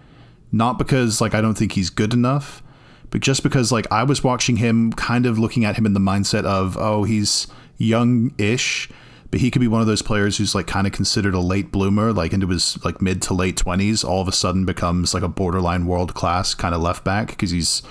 [0.50, 2.62] Not because like I don't think he's good enough,
[3.10, 6.00] but just because like I was watching him, kind of looking at him in the
[6.00, 8.88] mindset of oh he's young-ish,
[9.30, 11.70] but he could be one of those players who's like kind of considered a late
[11.70, 14.04] bloomer, like into his like mid to late twenties.
[14.04, 17.50] All of a sudden becomes like a borderline world class kind of left back because
[17.50, 17.82] he's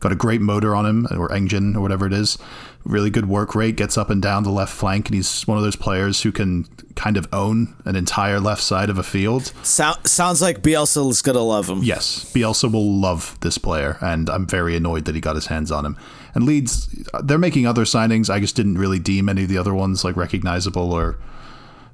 [0.00, 2.38] got a great motor on him or engine or whatever it is.
[2.84, 5.62] Really good work rate, gets up and down the left flank, and he's one of
[5.62, 6.64] those players who can
[6.96, 9.52] kind of own an entire left side of a field.
[9.62, 11.82] So, sounds like Bielsa is gonna love him.
[11.82, 15.70] Yes, Bielsa will love this player, and I'm very annoyed that he got his hands
[15.70, 15.98] on him.
[16.34, 16.88] And Leeds,
[17.22, 18.30] they're making other signings.
[18.30, 21.18] I just didn't really deem any of the other ones like recognizable or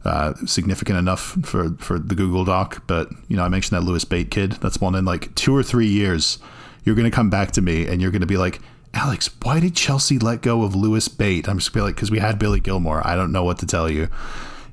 [0.05, 2.83] uh, significant enough for for the Google Doc.
[2.87, 4.53] But you know, I mentioned that Lewis Bate kid.
[4.53, 6.39] That's one in like two or three years.
[6.85, 8.61] You're gonna come back to me, and you're gonna be like.
[8.95, 11.51] Alex, why did Chelsea let go of Lewis Bate?
[11.51, 13.03] I'm just gonna be like, because we had Billy Gilmour.
[13.05, 14.09] I don't know what to tell you.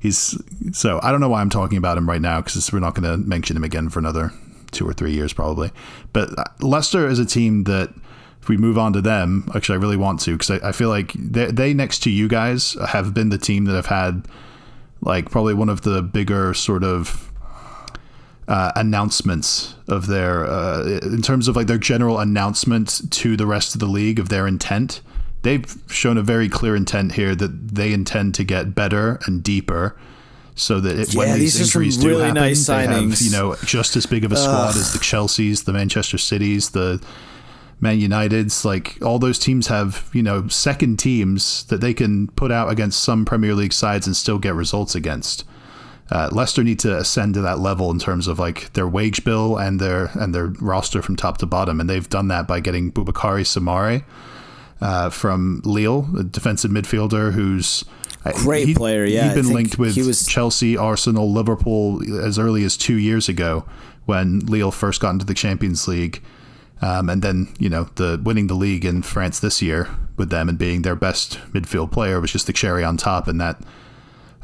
[0.04, 0.38] He's
[0.74, 3.10] so I don't know why I'm talking about him right now because we're not going
[3.10, 4.34] to mention him again for another
[4.72, 5.72] two or three years probably.
[6.12, 7.94] But uh, Leicester is a team that
[8.44, 10.90] if we move on to them, actually I really want to because I, I, feel
[10.90, 14.28] like they, they next to you guys have been the team that have had
[15.00, 17.32] like probably one of the bigger sort of
[18.50, 23.76] uh, announcements of their uh, in terms of like their general announcement to the rest
[23.76, 25.00] of the league of their intent.
[25.44, 29.96] They've shown a very clear intent here that they intend to get better and deeper,
[30.56, 33.32] so that it, Yeah, when these, these injuries do really happen, nice they have you
[33.32, 37.02] know just as big of a squad as the Chelseas, the Manchester Cities, the
[37.84, 38.66] Man United's.
[38.66, 43.04] Like all those teams have you know second teams that they can put out against
[43.04, 45.44] some Premier League sides and still get results against
[46.12, 49.58] uh, Leicester need to ascend to that level in terms of like their wage bill
[49.58, 52.92] and their and their roster from top to bottom, and they've done that by getting
[52.92, 54.04] Boubakary Soumaré
[54.82, 57.84] uh, from Lille, a defensive midfielder who's
[58.26, 62.64] uh, Great he- player, yeah, he'd been linked with was- Chelsea, Arsenal, Liverpool as early
[62.64, 63.66] as two years ago
[64.06, 66.22] when Lille first got into the Champions League.
[66.82, 70.50] Um, and then, you know, the winning the league in France this year with them
[70.50, 73.28] and being their best midfield player was just the cherry on top.
[73.28, 73.62] And that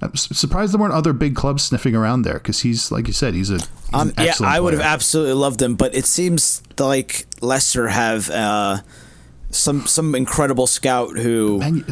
[0.02, 3.34] I'm surprised there weren't other big clubs sniffing around there because he's, like you said,
[3.34, 6.64] he's a he's Um, an yeah, I would have absolutely loved him, but it seems
[6.78, 8.78] like Leicester have uh,
[9.52, 11.60] some some incredible scout who.
[11.60, 11.84] Man, you,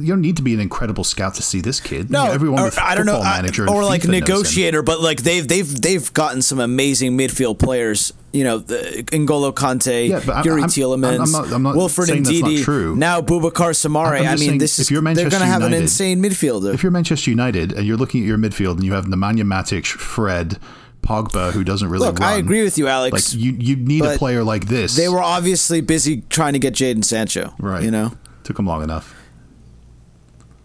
[0.00, 2.10] you don't need to be an incredible scout to see this kid.
[2.10, 5.02] no, everyone or, with I don't know, Football I- manager or like FIFA negotiator, but
[5.02, 8.14] like they've they've they've gotten some amazing midfield players.
[8.32, 12.22] You know, the, N'Golo Kante, Yeah, but Youri Tielemans, I'm not- I'm not Wilfred saying
[12.22, 12.94] that's not Ndidi, true.
[12.94, 14.20] now Bubakar Soumaré.
[14.20, 16.72] I mean, saying, this is they're going to have an insane midfielder.
[16.72, 19.84] If you're Manchester United and you're looking at your midfield and you have Nemanja Matic,
[19.86, 20.58] Fred,
[21.02, 23.34] Pogba, who doesn't really Look, run, I agree with you, Alex.
[23.34, 24.94] Like you, you need a player like this.
[24.94, 27.54] they were obviously busy trying to get Jadon Sancho.
[27.58, 27.82] right.
[27.82, 28.12] You know.
[28.44, 29.12] took them long enough.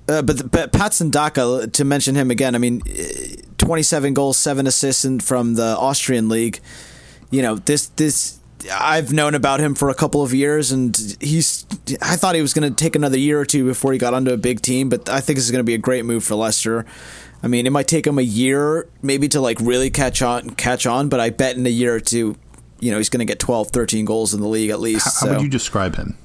[0.08, 4.68] Uh, but but Patson Daka, to mention him again, I mean, eh, 27 goals, seven
[4.68, 6.60] assists in- from the Austrian league.
[7.32, 8.40] You know, this this
[8.72, 11.66] I've known about him for a couple of years, and he's.
[12.02, 14.32] I thought he was going to take another year or two before he got onto
[14.32, 16.36] a big team, but I think this is going to be a great move for
[16.36, 16.86] Leicester.
[17.44, 20.88] I mean, it might take him a year maybe to like really catch on catch
[20.88, 22.38] on, but I bet in a year or two,
[22.80, 25.06] you know, he's going to get 12, 13 goals in the league at least.
[25.20, 26.18] How, how would you describe him?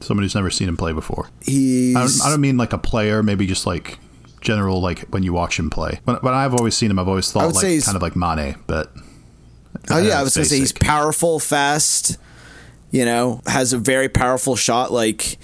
[0.00, 1.30] Somebody who's never seen him play before.
[1.40, 3.98] he's I don't, I don't mean like a player, maybe just like
[4.42, 6.00] general, like when you watch him play.
[6.04, 8.56] When, when I've always seen him, I've always thought like he's- kind of like Mane,
[8.66, 8.92] but
[9.90, 12.18] Oh yeah, I Uh, was gonna say he's powerful, fast.
[12.90, 14.92] You know, has a very powerful shot.
[14.92, 15.36] Like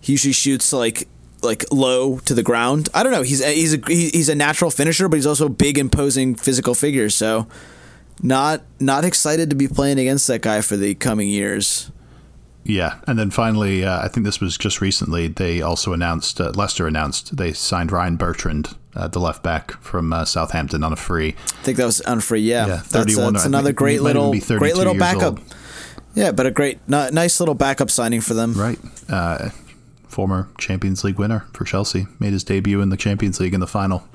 [0.00, 1.08] he usually shoots like
[1.42, 2.88] like low to the ground.
[2.92, 3.22] I don't know.
[3.22, 6.74] He's a, he's a he's a natural finisher, but he's also a big, imposing physical
[6.74, 7.08] figure.
[7.08, 7.46] So
[8.22, 11.90] not not excited to be playing against that guy for the coming years.
[12.64, 15.28] Yeah, and then finally, uh, I think this was just recently.
[15.28, 20.12] They also announced uh, Leicester announced they signed Ryan Bertrand, uh, the left back from
[20.12, 21.28] uh, Southampton, on a free.
[21.38, 22.42] I think that was unfree.
[22.42, 25.38] Yeah, Yeah, that's, 31, that's I another great he might even little great little backup.
[25.38, 25.54] old.
[26.14, 28.52] Yeah, but a great, n- nice little backup signing for them.
[28.54, 29.50] Right, uh,
[30.06, 33.66] former Champions League winner for Chelsea made his debut in the Champions League in the
[33.66, 34.06] final.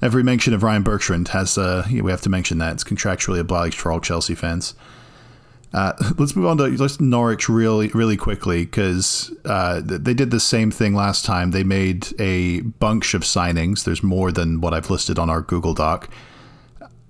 [0.00, 3.78] Every mention of Ryan Bertrand has uh, we have to mention that it's contractually obliged
[3.78, 4.74] for all Chelsea fans.
[5.74, 10.40] Uh, let's move on to let's Norwich really really quickly because uh, they did the
[10.40, 11.50] same thing last time.
[11.50, 13.84] They made a bunch of signings.
[13.84, 16.08] There's more than what I've listed on our Google Doc.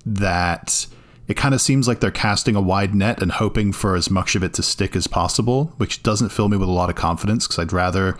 [0.05, 0.87] That
[1.27, 4.35] it kind of seems like they're casting a wide net and hoping for as much
[4.35, 7.47] of it to stick as possible, which doesn't fill me with a lot of confidence
[7.47, 8.17] because I'd rather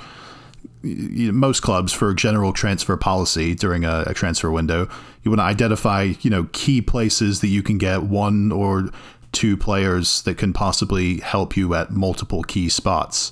[0.85, 4.87] you know, most clubs for general transfer policy during a, a transfer window,
[5.23, 8.89] you want to identify you know key places that you can get one or
[9.35, 13.31] two players that can possibly help you at multiple key spots.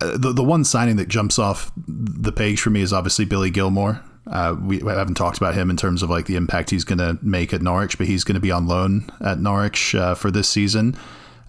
[0.00, 3.50] Uh, the the one signing that jumps off the page for me is obviously Billy
[3.50, 4.02] Gilmour.
[4.26, 7.18] Uh, we, haven't talked about him in terms of like the impact he's going to
[7.20, 10.48] make at Norwich, but he's going to be on loan at Norwich uh, for this
[10.48, 10.96] season.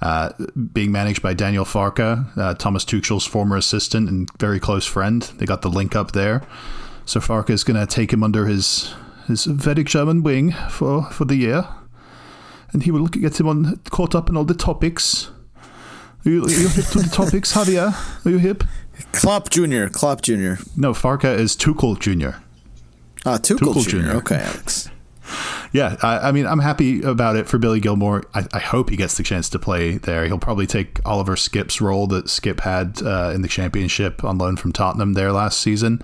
[0.01, 0.31] Uh,
[0.73, 5.21] being managed by Daniel Farke, uh, Thomas Tuchel's former assistant and very close friend.
[5.21, 6.45] They got the link up there.
[7.05, 8.93] So Farke is going to take him under his
[9.27, 11.67] his very German wing for, for the year,
[12.75, 15.31] and he will get him on caught up in all the topics.
[16.25, 18.25] Are you, are you hip to the topics, Javier?
[18.25, 18.65] Are you hip?
[19.13, 19.87] Klopp Jr.
[19.87, 20.55] Klopp Jr.
[20.75, 22.37] No, Farke is Tuchel Jr.
[23.25, 23.97] Ah, Tuchel, Tuchel Jr.
[23.99, 24.11] Jr..
[24.17, 24.89] Okay, Alex.
[25.71, 28.25] Yeah, I, I mean, I'm happy about it for Billy Gilmour.
[28.33, 30.25] I, I hope he gets the chance to play there.
[30.25, 34.57] He'll probably take Oliver Skipp's role that Skipp had uh, in the championship on loan
[34.57, 36.01] from Tottenham there last season.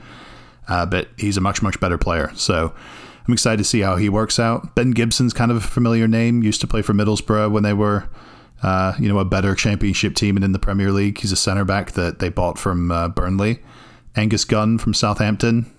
[0.69, 2.31] Uh, but he's a much, much better player.
[2.35, 2.73] So
[3.27, 4.75] I'm excited to see how he works out.
[4.75, 6.43] Ben Gibson's kind of a familiar name.
[6.43, 8.09] Used to play for Middlesbrough when they were,
[8.63, 11.19] uh, you know, a better championship team and in the Premier League.
[11.19, 13.59] He's a centre back that they bought from uh, Burnley.
[14.15, 15.71] Angus Gunn from Southampton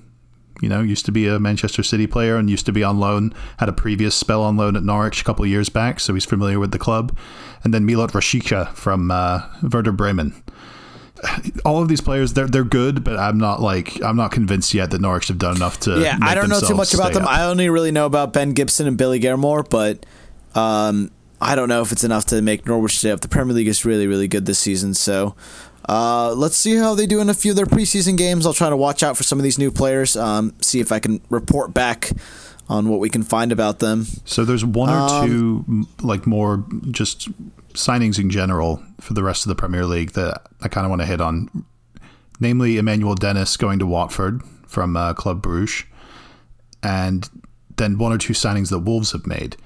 [0.63, 3.35] you know, used to be a Manchester City player and used to be on loan,
[3.59, 6.61] had a previous spell on loan at Norwich a couple years back, so he's familiar
[6.61, 7.17] with the club.
[7.65, 10.41] And then Milot Rashica from uh, Werder Bremen.
[11.65, 14.91] All of these players, they're they're good, but I'm not like I'm not convinced yet
[14.91, 16.01] that Norwich have done enough to.
[16.01, 17.23] Yeah, I don't know too much about them.
[17.23, 17.31] Up.
[17.31, 20.05] I only really know about Ben Gibson and Billy Gilmour, but
[20.55, 23.21] um, I don't know if it's enough to make Norwich stay up.
[23.21, 25.37] The Premier League is really, really good this season, so
[25.89, 28.45] uh, let's see how they do in a few of their preseason games.
[28.45, 30.17] I'll try to watch out for some of these new players.
[30.17, 32.11] Um, see if I can report back
[32.69, 34.07] on what we can find about them.
[34.25, 37.29] So there's one or Um, two like more just
[37.75, 41.03] signings in general for the rest of the Premier League that I kind of want
[41.03, 41.65] to hit on.
[42.41, 45.85] Namely, Emmanuel Dennis going to Watford from uh, Club Bruges,
[46.83, 47.29] and
[47.77, 49.57] then one or two signings that Wolves have made.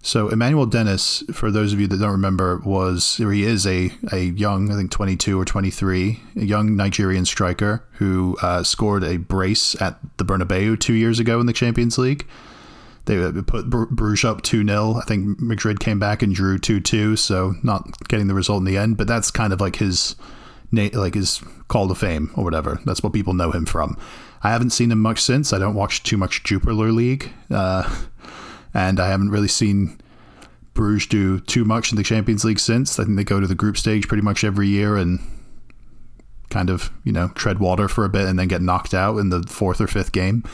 [0.00, 3.90] So Emmanuel Dennis, for those of you that don't remember, was or he is a
[4.12, 9.16] a young, I think 22 or 23, a young Nigerian striker who uh, scored a
[9.16, 12.26] brace at the Bernabeu two years ago in the Champions League.
[13.08, 14.94] They put Bruges up 2 0.
[14.94, 18.64] I think Madrid came back and drew 2 2, so not getting the result in
[18.64, 20.14] the end, but that's kind of like his
[20.70, 22.80] like his call to fame or whatever.
[22.84, 23.96] That's what people know him from.
[24.42, 25.52] I haven't seen him much since.
[25.52, 27.32] I don't watch too much Jupiler League.
[27.50, 27.88] Uh,
[28.74, 29.98] and I haven't really seen
[30.74, 32.98] Bruges do too much in the Champions League since.
[32.98, 35.18] I think they go to the group stage pretty much every year and
[36.50, 39.30] kind of, you know, tread water for a bit and then get knocked out in
[39.30, 40.44] the fourth or fifth game.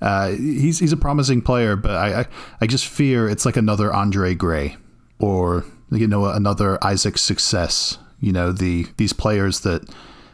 [0.00, 2.26] Uh, he's he's a promising player, but I, I,
[2.60, 4.76] I just fear it's like another Andre Gray
[5.18, 7.98] or you know another Isaac Success.
[8.20, 9.88] You know the these players that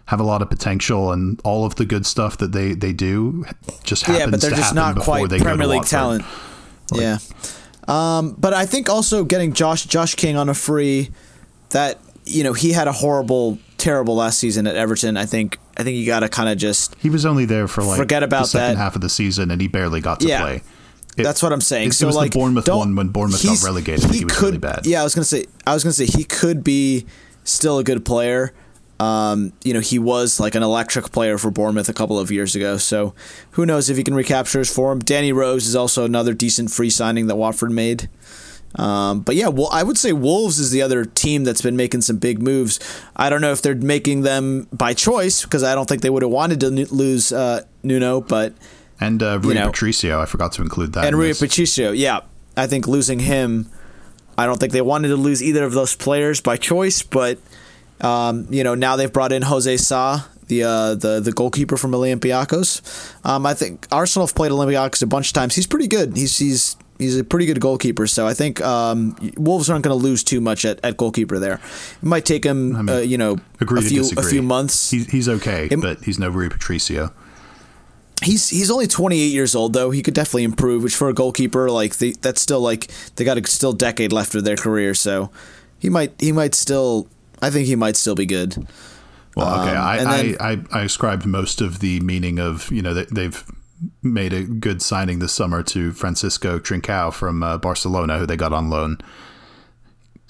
[0.07, 3.45] have a lot of potential and all of the good stuff that they, they do
[3.85, 6.25] just happens yeah, but they're to just happen not before quite Premier League talent.
[6.93, 7.19] yeah.
[7.89, 11.11] Um, but I think also getting Josh Josh King on a free,
[11.71, 15.17] that you know he had a horrible, terrible last season at Everton.
[15.17, 17.83] I think I think you got to kind of just He was only there for
[17.83, 18.81] like Forget about the second that.
[18.83, 20.41] half of the season, and he barely got to Yeah.
[20.41, 20.63] play.
[21.17, 21.89] It- That's what I'm saying.
[21.89, 24.11] It, so it was like the Bournemouth one when Bournemouth got relegated.
[24.11, 24.87] He, was could, really bad.
[24.87, 25.45] Yeah, I was gonna say.
[25.67, 27.05] I was gonna say he could be
[27.45, 28.53] still a good player.
[29.01, 32.55] Um, you know, he was like an electric player for Bournemouth a couple of years
[32.55, 32.77] ago.
[32.79, 33.15] So
[33.53, 35.01] who knows if he can recapture his form?
[35.01, 38.09] Danny Rose is also another decent free signing that Watford made.
[38.77, 42.01] Um, but yeah, well, I would say Wolves is the other team that's been making
[42.03, 42.81] some big moves.
[43.15, 46.23] I don't know if they're making them by choice because I don't think they would
[46.23, 48.55] have wanted to lose uh, Nuno, but
[49.01, 51.05] And uh, Rui know- Patricio, I forgot to include that.
[51.05, 51.41] and in Rui this.
[51.41, 52.21] Patricio, yeah,
[52.57, 53.69] I think losing him,
[54.39, 57.39] I don't think they wanted to lose either of those players by choice, but
[58.01, 61.93] um, you know now they've brought in Jose Sa, the uh, the the goalkeeper from
[61.93, 62.81] Olympiacos.
[63.25, 65.55] Um, I think Arsenal have played Olympiacos a bunch of times.
[65.55, 66.17] He's pretty good.
[66.17, 68.07] He's he's he's a pretty good goalkeeper.
[68.07, 71.55] So I think um, Wolves aren't going to lose too much at, at goalkeeper there.
[72.01, 74.91] It might take him, mean, uh, you know, a few a few months.
[74.91, 77.13] He's, he's okay, It- but he's no Rui Patricio.
[78.23, 79.91] He's he's only 28 years old though.
[79.91, 83.37] He could definitely improve, which for a goalkeeper like they, that's still like they got
[83.37, 85.33] a still decade left of their career, so
[85.81, 87.09] he might he might still
[87.41, 88.65] I think he might still be good.
[89.35, 92.81] Well, okay, Um, I, then- I, I, I ascribed most of the meaning of you
[92.81, 93.45] know they, they've
[94.03, 98.53] made a good signing this summer to Francisco Trincao from uh, Barcelona, who they got
[98.53, 98.99] on loan.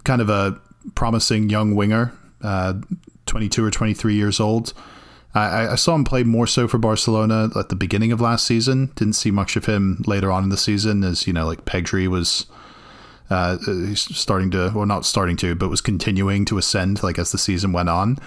[0.05, 0.61] Kind of a
[0.95, 2.13] promising young winger,
[2.43, 2.75] uh,
[3.27, 4.73] 22 or 23 years old.
[5.35, 8.91] I, I saw him play more so for Barcelona at the beginning of last season.
[8.97, 12.07] Didn't see much of him later on in the season, as you know, like Pedri
[12.07, 12.47] was
[13.31, 13.57] uh,
[13.95, 17.73] starting to, well, not starting to, but was continuing to ascend like as the season
[17.73, 18.19] went on.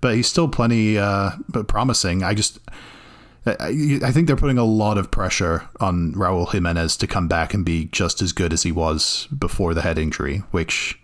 [0.00, 1.32] But he's still plenty, uh,
[1.66, 2.22] promising.
[2.22, 2.60] I just,
[3.46, 7.52] I, I think they're putting a lot of pressure on Raul Jimenez to come back
[7.52, 10.98] and be just as good as he was before the head injury, which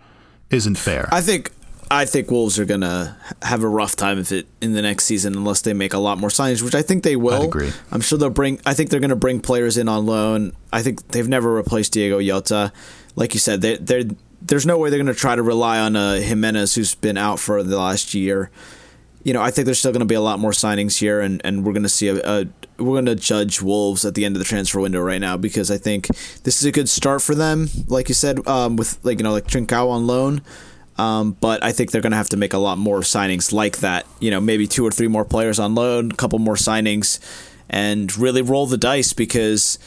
[0.50, 1.08] isn't fair.
[1.12, 1.50] I think
[1.90, 5.34] I think Wolves are gonna have a rough time of it in the next season
[5.34, 7.42] unless they make a lot more signings, which I think they will.
[7.42, 7.72] I'd agree.
[7.90, 8.60] I'm sure they'll bring.
[8.64, 10.52] I think they're gonna bring players in on loan.
[10.72, 12.72] I think they've never replaced Diogo Jota.
[13.16, 14.04] Like you said, they they're
[14.40, 17.62] there's no way they're gonna try to rely on uh, Jimenez, who's been out for
[17.62, 18.50] the last year.
[19.22, 21.42] You know, I think there's still going to be a lot more signings here, and,
[21.44, 22.46] and we're going to see a, a
[22.78, 25.70] we're going to judge Wolves at the end of the transfer window right now because
[25.70, 26.06] I think
[26.44, 27.68] this is a good start for them.
[27.86, 30.40] Like you said, um, with like you know like Trincao on loan,
[30.96, 33.78] Um, but I think they're going to have to make a lot more signings like
[33.78, 34.06] that.
[34.20, 37.18] You know, maybe two or three more players on loan, a couple more signings,
[37.70, 39.78] and really roll the dice because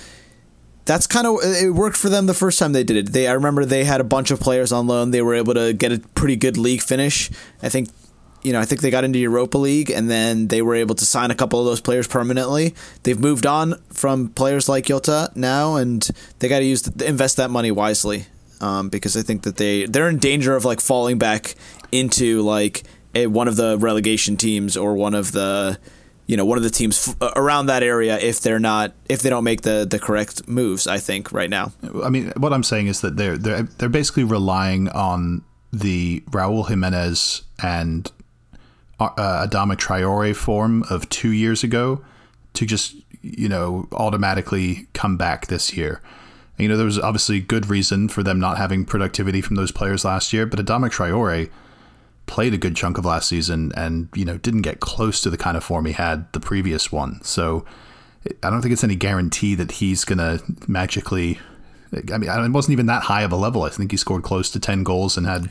[0.86, 3.14] that's kind of it worked for them the first time they did it.
[3.14, 5.12] They I remember they had a bunch of players on loan.
[5.12, 7.30] They were able to get a pretty good league finish.
[7.62, 7.90] I think
[8.44, 11.06] you know, I think they got into Europa League and then they were able to
[11.06, 12.76] sign a couple of those players permanently.
[13.04, 16.08] They've moved on from players like Jota now and
[16.40, 18.26] they got to use invest that money wisely.
[18.62, 21.56] Um, because I think that they they're in danger of like falling back
[21.92, 22.84] into like
[23.14, 25.78] a, one of the relegation teams or one of the
[26.28, 29.22] you know one of the teams f- uh, around that area if they're not if
[29.22, 31.74] they don't make the the correct moves I think right now.
[32.04, 36.66] I mean what I'm saying is that they're they're they're basically relying on the Raul
[36.68, 38.10] Jimenez and
[39.04, 42.04] uh, Adama Traore form of 2 years ago
[42.54, 46.02] to just you know automatically come back this year.
[46.58, 50.06] You know, there was obviously good reason for them not having productivity from those players
[50.06, 51.50] last year, but Adama Traore
[52.26, 55.38] played a good chunk of last season and, you know, didn't get close to the
[55.38, 57.22] kind of form he had the previous one.
[57.24, 57.66] So
[58.44, 61.40] I don't think it's any guarantee that he's going to magically
[62.12, 63.64] I mean, it wasn't even that high of a level.
[63.64, 65.50] I think he scored close to ten goals and had.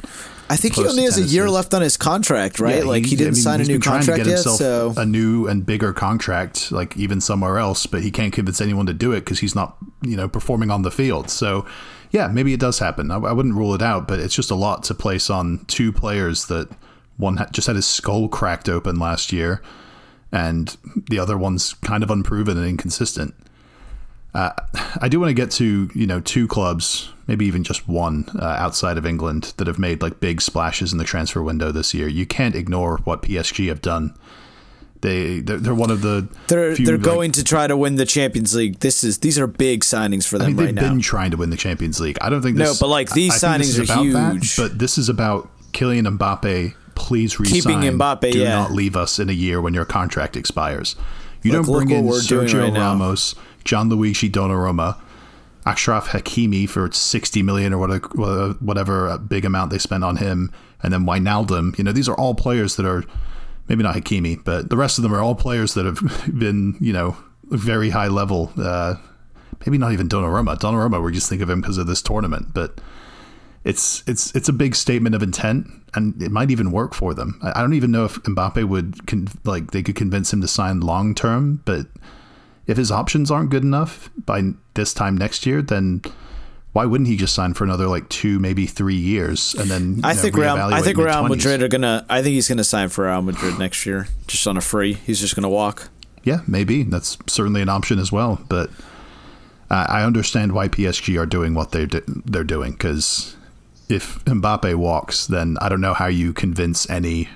[0.51, 2.79] I think he only has a year left on his contract, right?
[2.79, 4.39] Yeah, like he, he didn't I mean, sign a new contract yet.
[4.39, 8.87] So a new and bigger contract, like even somewhere else, but he can't convince anyone
[8.87, 11.31] to do it because he's not, you know, performing on the field.
[11.31, 11.65] So,
[12.11, 13.11] yeah, maybe it does happen.
[13.11, 15.93] I, I wouldn't rule it out, but it's just a lot to place on two
[15.93, 16.69] players that
[17.17, 19.63] one just had his skull cracked open last year,
[20.31, 20.77] and
[21.09, 23.35] the other one's kind of unproven and inconsistent.
[24.35, 24.53] Uh,
[25.01, 28.45] I do want to get to you know two clubs, maybe even just one uh,
[28.45, 32.09] outside of England that have made like big splashes in the transfer window this year.
[32.09, 34.15] You can't ignore what PSG have done.
[35.03, 37.97] They they're, they're one of the they're few, they're like, going to try to win
[37.97, 38.79] the Champions League.
[38.79, 41.03] This is these are big signings for them I mean, they've right been now.
[41.03, 42.17] trying to win the Champions League.
[42.21, 44.57] I don't think this, no, but like these I, signings I are huge.
[44.57, 46.75] That, but this is about Kylian Mbappe.
[46.95, 47.81] Please resign.
[47.81, 48.51] Keeping Mbappe, Do yeah.
[48.51, 50.95] not leave us in a year when your contract expires.
[51.43, 53.35] You look, don't bring in Sergio right Ramos.
[53.35, 55.01] Now Gianluigi Donnarumma,
[55.67, 60.51] Achraf Hakimi for 60 million or whatever, whatever big amount they spent on him,
[60.83, 61.77] and then Wijnaldum.
[61.79, 63.05] You know, these are all players that are
[63.69, 66.01] maybe not Hakimi, but the rest of them are all players that have
[66.39, 68.53] been, you know, very high level.
[68.57, 68.97] Uh,
[69.65, 70.59] maybe not even Donnarumma.
[70.59, 72.81] Donnarumma, we just think of him because of this tournament, but
[73.65, 77.39] it's it's it's a big statement of intent, and it might even work for them.
[77.43, 80.49] I, I don't even know if Mbappe would con- like they could convince him to
[80.49, 81.87] sign long term, but
[82.67, 86.03] if his options aren't good enough by this time next year, then
[86.73, 90.15] why wouldn't he just sign for another like two, maybe three years, and then I
[90.15, 92.07] know, think Real, I think Real Madrid are gonna.
[92.09, 94.95] I think he's gonna sign for Real Madrid next year, just on a free.
[94.95, 95.91] He's just gonna walk.
[96.25, 98.41] Yeah, maybe that's certainly an option as well.
[98.49, 98.71] But
[99.71, 103.37] uh, I understand why PSG are doing what they do, they're doing because
[103.89, 107.29] if Mbappe walks, then I don't know how you convince any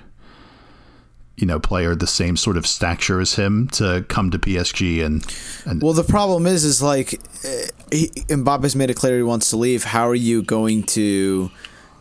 [1.37, 5.25] you know player the same sort of stature as him to come to PSG and,
[5.67, 7.15] and well the problem is is like
[7.45, 9.85] eh, he, Mbappe's made it clear he wants to leave.
[9.85, 11.51] How are you going to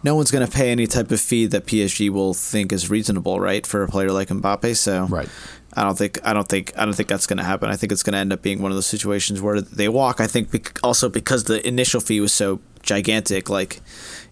[0.03, 3.39] no one's going to pay any type of fee that PSG will think is reasonable
[3.39, 4.75] right for a player like Mbappe?
[4.77, 5.27] So right.
[5.73, 7.69] I don't think I don't think I don't think that's going to happen.
[7.69, 10.21] I think it's going to end up being one of those situations where they walk.
[10.21, 13.81] I think also because the initial fee was so gigantic like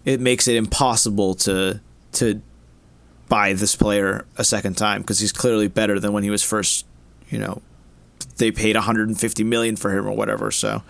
[0.04, 1.80] it makes it impossible to
[2.12, 2.40] to
[3.34, 6.86] buy this player a second time because he's clearly better than when he was first,
[7.30, 7.60] you know,
[8.36, 10.52] they paid 150 million for him or whatever.
[10.52, 10.84] So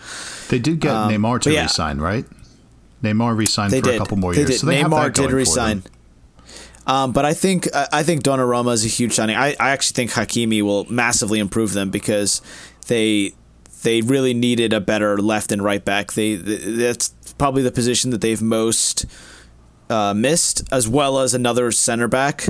[0.49, 1.63] they did get um, Neymar to yeah.
[1.63, 2.23] resign, right?
[3.01, 3.95] Neymar resigned they for did.
[3.95, 4.51] a couple more they years.
[4.51, 4.59] Did.
[4.59, 5.81] So they Neymar did resign.
[6.85, 9.35] Um, but I think I think Donnarumma is a huge signing.
[9.35, 12.43] I, I actually think Hakimi will massively improve them because
[12.85, 13.33] they
[13.81, 16.13] they really needed a better left and right back.
[16.13, 19.07] They that's probably the position that they've most
[19.89, 22.47] uh, missed, as well as another center back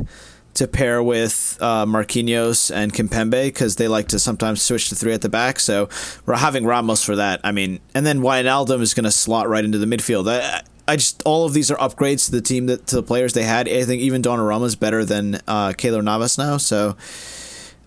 [0.56, 5.14] to pair with uh, Marquinhos and Kimpembe because they like to sometimes switch to three
[5.14, 5.60] at the back.
[5.60, 5.90] So
[6.26, 7.42] we're having Ramos for that.
[7.44, 10.30] I mean, and then Wijnaldum is going to slot right into the midfield.
[10.30, 13.34] I, I just all of these are upgrades to the team that to the players
[13.34, 13.68] they had.
[13.68, 16.58] I think even Donnarumma is better than uh, Keylor Navas now.
[16.58, 16.96] So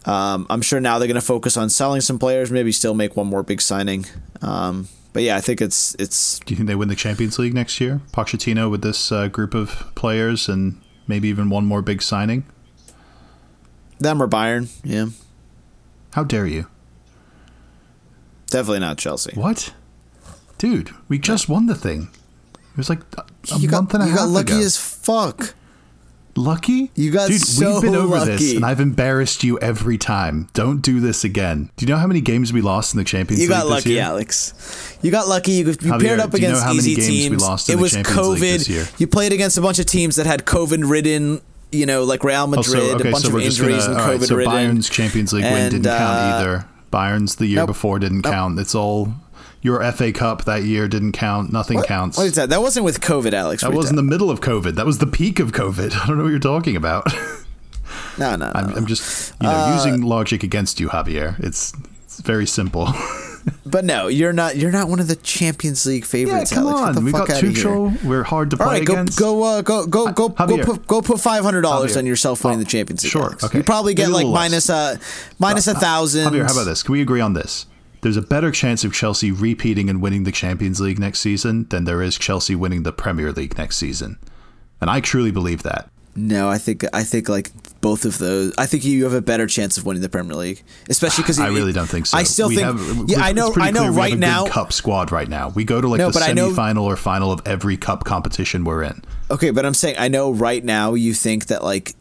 [0.05, 2.51] um, I'm sure now they're going to focus on selling some players.
[2.51, 4.05] Maybe still make one more big signing.
[4.43, 6.39] Um, but yeah, I think it's it's.
[6.41, 8.01] Do you think they win the Champions League next year?
[8.13, 12.45] Pochettino with this uh, group of players and maybe even one more big signing.
[13.99, 15.07] Them or Bayern, yeah.
[16.13, 16.67] How dare you?
[18.47, 19.33] Definitely not Chelsea.
[19.35, 19.75] What,
[20.57, 20.91] dude?
[21.09, 22.09] We just won the thing.
[22.55, 23.25] It was like a,
[23.59, 24.63] you month got, and a you half got lucky ago.
[24.63, 25.55] as fuck.
[26.39, 26.91] Lucky?
[26.95, 30.49] You got Dude, so we've been over this, and I've embarrassed you every time.
[30.55, 31.71] Don't do this again.
[31.77, 33.71] Do you know how many games we lost in the Champions You League got this
[33.71, 34.03] lucky, year?
[34.03, 34.99] Alex.
[35.03, 35.53] You got lucky.
[35.53, 37.43] You, you Javier, paired up you against easy games we teams.
[37.43, 38.83] lost in it the was Champions League this year?
[38.85, 39.01] COVID.
[39.01, 41.41] You played against a bunch of teams that had COVID-ridden.
[41.71, 43.91] You know, like Real Madrid, Also, okay, a bunch so of injuries gonna.
[43.93, 44.37] and all right, so.
[44.37, 46.65] Bayern's Champions League win didn't count uh, either.
[46.91, 47.67] Bayern's the year nope.
[47.67, 48.33] before didn't Nope.
[48.33, 48.59] count.
[48.59, 49.13] It's all
[49.63, 51.53] your FA Cup that year didn't count.
[51.53, 51.87] Nothing What?
[51.89, 52.17] counts.
[52.19, 52.49] What is that?
[52.51, 53.63] That wasn't with COVID, Alex.
[53.63, 54.75] that What are you was in the middle of COVID.
[54.77, 55.93] That was the peak of COVID.
[56.03, 57.07] I don't know what you're talking about.
[58.19, 58.53] No, no, no.
[58.55, 61.39] I'm, I'm just you know Uh, using logic against you, Javier.
[61.39, 61.73] It's
[62.05, 62.89] it's very simple.
[63.65, 64.57] But no, you're not.
[64.57, 66.51] You're not one of the Champions League favorites.
[66.53, 66.99] yeah, come Alex.
[66.99, 67.05] On.
[67.05, 67.29] We got.
[67.29, 68.03] Tuchel.
[68.05, 69.19] We're hard to play All right, go against.
[69.19, 70.65] go uh, go go go go Javier.
[70.65, 73.13] put go put five hundred dollars on yourself winning Oh, the Champions League.
[73.13, 73.45] sure, Alex.
[73.45, 73.59] okay.
[73.59, 74.99] You probably get Maybe like minus a
[75.39, 76.27] minus a thousand.
[76.31, 76.83] Javier, how about this?
[76.83, 77.65] Can we agree on this?
[78.01, 81.85] There's a better chance of Chelsea repeating and winning the Champions League next season than
[81.85, 84.19] there is Chelsea winning the Premier League next season.
[84.81, 85.91] And I truly believe that.
[86.15, 88.53] No, I think I think like both of those.
[88.59, 91.47] I think you have a better chance of winning the Premier League, especially because I
[91.49, 92.17] really don't think so.
[92.19, 92.67] I still We think.
[92.67, 93.53] have- yeah, I know.
[93.57, 93.81] I know.
[93.83, 95.51] clear Right now, cup squad right now.
[95.51, 98.05] We go to like No, the but I know- semifinal or final of every cup
[98.05, 99.03] competition we're in.
[99.31, 101.95] okay, but I'm saying I know right now you think that like,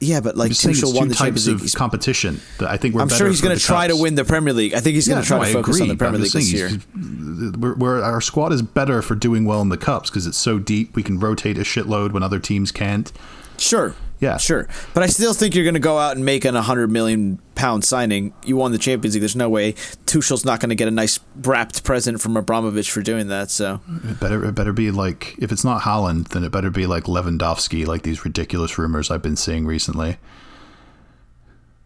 [0.00, 1.60] yeah, but like I'm just saying Tuchel won two the Champions types League.
[1.60, 2.40] He's- competition.
[2.60, 3.02] I think we're.
[3.02, 4.72] I'm sure he's going to try to win the Premier League.
[4.72, 6.68] I think he's going to try no, to focus on the Premier League this year.
[6.68, 10.38] Uh, we're, we're, our squad is better for doing well in the cups because it's
[10.38, 10.96] so deep.
[10.96, 13.12] We can rotate a shitload when other teams can't.
[13.58, 13.94] Sure.
[14.20, 14.36] Yeah.
[14.36, 14.68] Sure.
[14.92, 17.84] But I still think you're going to go out and make an 100 million pound
[17.84, 18.34] signing.
[18.44, 19.22] You won the Champions League.
[19.22, 19.72] There's no way
[20.06, 23.50] Tuchel's not going to get a nice wrapped present from Abramovich for doing that.
[23.50, 26.86] So It better it better be like if it's not Haaland, then it better be
[26.86, 30.18] like Lewandowski, like these ridiculous rumors I've been seeing recently.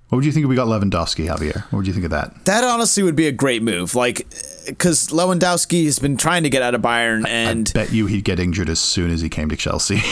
[0.08, 1.62] What would you think if we got Lewandowski, Javier?
[1.72, 2.44] What would you think of that?
[2.44, 3.94] that honestly would be a great move.
[3.94, 4.28] Like,
[4.66, 8.22] because Lewandowski has been trying to get out of Bayern, and I bet you he'd
[8.22, 9.96] get injured as soon as he came to Chelsea.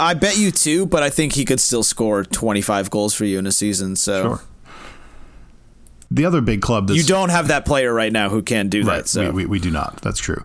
[0.00, 0.86] I bet you too.
[0.86, 3.96] But I think he could still score 25 goals for you in a season.
[3.96, 4.40] So sure.
[6.10, 8.82] The other big club that's you don't have that player right now who can do
[8.82, 8.98] Right.
[8.98, 9.08] that.
[9.08, 10.00] So we, we, we do not.
[10.02, 10.42] That's true.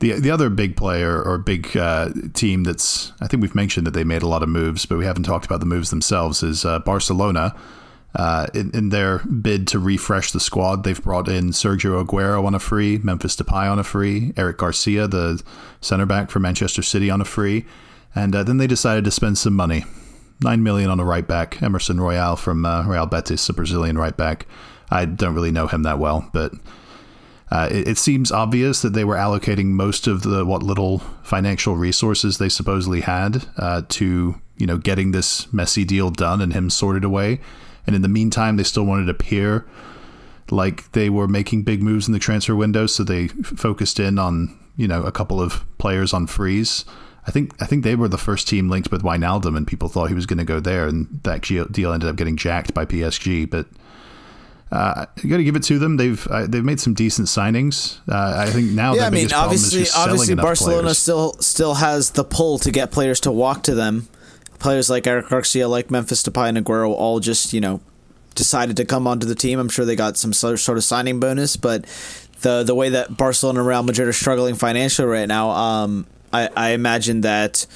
[0.00, 3.92] The the other big player or big uh, team that's I think we've mentioned that
[3.94, 6.42] they made a lot of moves, but we haven't talked about the moves themselves.
[6.42, 7.54] Is uh, Barcelona.
[8.14, 12.54] Uh, in, in their bid to refresh the squad, they've brought in Sergio Aguero on
[12.54, 15.40] a free, Memphis Depay on a free, Eric Garcia, the
[15.82, 17.66] center back for Manchester City, on a free,
[18.14, 19.84] and uh, then they decided to spend some money,
[20.40, 24.16] nine million on a right back, Emerson Royal from uh, Real Betis, a Brazilian right
[24.16, 24.46] back.
[24.90, 26.52] I don't really know him that well, but
[27.50, 31.76] uh, it, it seems obvious that they were allocating most of the what little financial
[31.76, 36.70] resources they supposedly had uh, to you know getting this Messi deal done and him
[36.70, 37.40] sorted away.
[37.86, 39.66] And in the meantime, they still wanted to appear
[40.50, 44.18] like they were making big moves in the transfer window, so they f- focused in
[44.18, 46.84] on you know a couple of players on freeze.
[47.28, 50.06] I think I think they were the first team linked with Wijnaldum, and people thought
[50.06, 53.48] he was going to go there, and that deal ended up getting jacked by PSG.
[53.48, 53.66] But
[54.72, 55.98] uh, you got to give it to them.
[55.98, 57.98] They've uh, they've made some decent signings.
[58.08, 60.98] Uh, I think now yeah, I mean, biggest problem is obviously, obviously, Barcelona players.
[60.98, 64.08] still still has the pull to get players to walk to them.
[64.58, 67.82] Players like Eric Garcia, like Memphis Depay and Aguero, all just you know
[68.34, 69.58] decided to come onto the team.
[69.58, 71.84] I'm sure they got some sort sort of signing bonus, but
[72.40, 76.48] the the way that Barcelona and Real Madrid are struggling financially right now, um, I,
[76.56, 77.66] I imagine that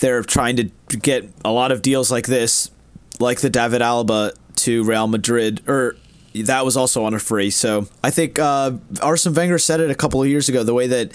[0.00, 0.64] they're trying to
[0.98, 2.70] get a lot of deals like this,
[3.18, 5.96] like the David Alaba to Real Madrid, or
[6.34, 7.50] that was also on a free.
[7.50, 8.72] So I think uh,
[9.02, 10.62] Arsene Wenger said it a couple of years ago.
[10.62, 11.12] The way that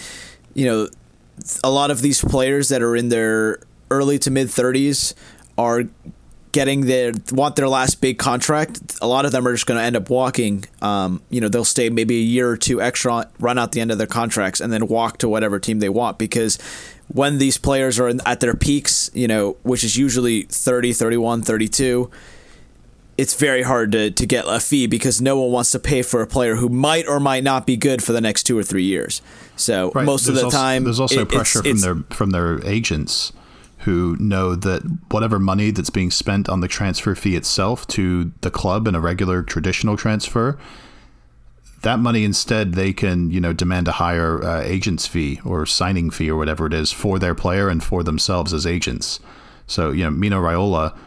[0.53, 0.88] you know
[1.64, 3.59] a lot of these players that are in their
[3.89, 5.14] early to mid thirties
[5.57, 5.84] are
[6.52, 8.97] getting their want their last big contract.
[9.02, 10.66] A lot of them are just going to end up walking.
[10.82, 13.91] Um, you know, they'll stay maybe a year or two extra, run out the end
[13.91, 16.58] of their contracts, and then walk to whatever team they want because
[17.08, 21.41] when these players are in, at their peaks, you know, which is usually 30, 31,
[21.41, 22.10] 32,
[23.18, 26.22] it's very hard to, to get a fee because no one wants to pay for
[26.22, 28.84] a player who might or might not be good for the next two or three
[28.86, 29.22] years.
[29.58, 30.06] So Right.
[30.06, 32.66] most of the also- time, there's also it- it's- pressure from it's- their from their
[32.66, 33.32] agents
[33.82, 38.52] who know that whatever money that's being spent on the transfer fee itself to the
[38.52, 40.58] club in a regular traditional transfer
[41.82, 46.10] that money instead they can you know demand a higher uh, agent's fee or signing
[46.10, 49.20] fee or whatever it is for their player and for themselves as agents.
[49.68, 50.98] So you know Mino Raiola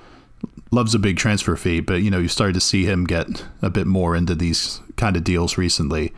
[0.71, 3.71] loves a big transfer fee but you know you started to see him get a
[3.71, 6.13] bit more into these kind of deals recently.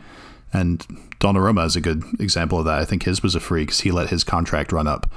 [0.53, 0.79] And
[1.19, 2.79] Donnarumma is a good example of that.
[2.79, 5.11] I think his was a free because he let his contract run up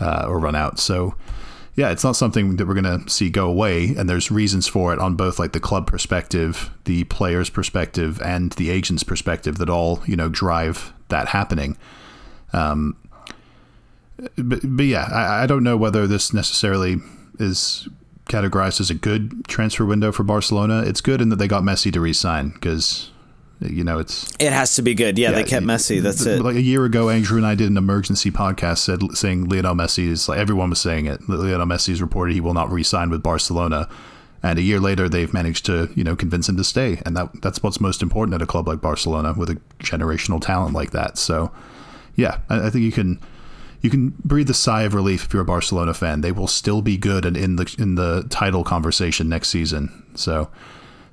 [0.00, 1.14] uh, or run out so
[1.76, 4.94] yeah, it's not something that we're going to see go away, and there's reasons for
[4.94, 9.68] it on both like the club perspective, the players' perspective, and the agents' perspective that
[9.68, 11.76] all you know drive that happening.
[12.54, 12.96] Um,
[14.38, 16.96] but, but yeah, I, I don't know whether this necessarily
[17.38, 17.86] is
[18.24, 20.82] categorized as a good transfer window for Barcelona.
[20.82, 23.10] It's good in that they got Messi to re-sign because
[23.60, 25.18] you know it's It has to be good.
[25.18, 26.02] Yeah, they kept Messi.
[26.02, 26.42] That's th- it.
[26.42, 30.08] Like a year ago, Andrew and I did an emergency podcast said saying Lionel Messi
[30.08, 31.26] is like everyone was saying it.
[31.28, 33.88] Lionel Messi is reported he will not re-sign with Barcelona,
[34.42, 37.40] and a year later they've managed to you know convince him to stay, and that
[37.40, 41.16] that's what's most important at a club like Barcelona with a generational talent like that.
[41.16, 41.50] So,
[42.14, 43.20] yeah, I, I think you can
[43.80, 46.20] you can breathe a sigh of relief if you're a Barcelona fan.
[46.20, 50.04] They will still be good and in the in the title conversation next season.
[50.14, 50.50] So.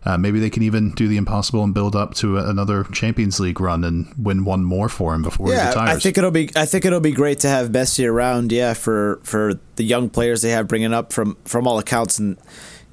[0.05, 3.39] Uh, maybe they can even do the impossible and build up to a, another Champions
[3.39, 5.95] League run and win one more for him before he yeah, retires.
[5.95, 6.49] I think it'll be.
[6.55, 8.51] I think it'll be great to have Messi around.
[8.51, 12.37] Yeah, for for the young players they have bringing up from from all accounts, and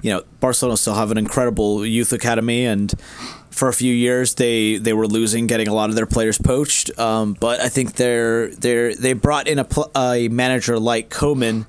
[0.01, 2.93] you know, Barcelona still have an incredible youth academy, and
[3.49, 6.97] for a few years they they were losing, getting a lot of their players poached.
[6.97, 11.65] Um, but I think they're they're they brought in a pl- a manager like Koeman.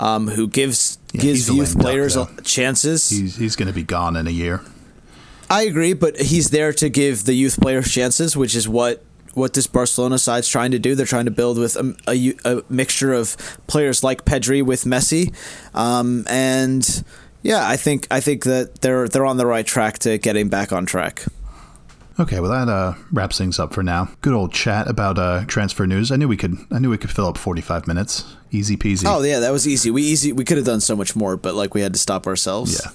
[0.00, 2.28] Um, who gives Yeah, gives youth players though.
[2.44, 3.10] chances?
[3.10, 4.60] he's he's going to be gone in a year.
[5.50, 9.02] I agree, but he's there to give the youth players chances, which is what
[9.34, 10.94] what this Barcelona side's trying to do.
[10.94, 13.36] They're trying to build with a, a, a mixture of
[13.66, 15.34] players like Pedri with Messi,
[15.74, 17.04] um, and
[17.42, 20.72] yeah, I think I think that they're they're on the right track to getting back
[20.72, 21.24] on track.
[22.20, 24.10] Okay, well that uh, wraps things up for now.
[24.22, 26.10] Good old chat about uh, transfer news.
[26.10, 26.56] I knew we could.
[26.72, 29.04] I knew we could fill up forty five minutes, easy peasy.
[29.06, 29.90] Oh yeah, that was easy.
[29.90, 32.26] We easy we could have done so much more, but like we had to stop
[32.26, 32.82] ourselves.
[32.84, 32.90] Yeah.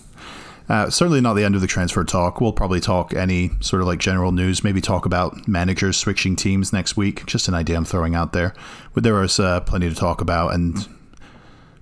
[0.70, 2.40] Uh, certainly not the end of the transfer talk.
[2.40, 6.72] We'll probably talk any sort of like general news, maybe talk about managers switching teams
[6.72, 7.26] next week.
[7.26, 8.54] Just an idea I'm throwing out there.
[8.94, 10.88] But there was uh, plenty to talk about, and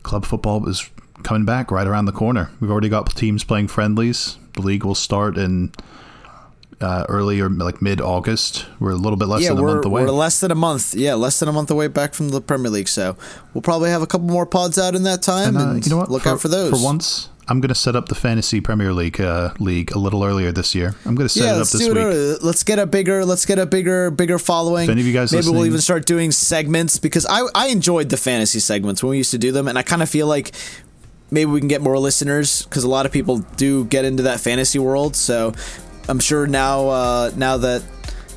[0.04, 0.90] club football is
[1.24, 2.50] coming back right around the corner.
[2.60, 4.38] We've already got teams playing friendlies.
[4.54, 5.72] The league will start in
[6.82, 8.66] uh, early or like mid August.
[8.80, 10.04] We're a little bit less yeah, than a month away.
[10.04, 10.96] we're less than a month.
[10.96, 12.88] Yeah, less than a month away back from the Premier League.
[12.88, 13.16] So
[13.54, 15.98] we'll probably have a couple more pods out in that time, and, uh, you know
[15.98, 16.10] what?
[16.10, 16.72] look out for those.
[16.72, 20.24] For once, I'm going to set up the fantasy Premier League uh, league a little
[20.24, 20.96] earlier this year.
[21.06, 21.90] I'm going to set yeah, it up this it.
[21.90, 21.98] week.
[21.98, 22.38] early.
[22.42, 23.26] Let's get a bigger.
[23.26, 24.86] Let's get a bigger, bigger following.
[24.86, 28.08] If any of you guys maybe we'll even start doing segments because I I enjoyed
[28.08, 30.54] the fantasy segments when we used to do them, and I kind of feel like
[31.30, 34.40] maybe we can get more listeners because a lot of people do get into that
[34.40, 35.18] fantasy world.
[35.18, 35.54] So
[36.08, 37.84] I'm sure now uh, now that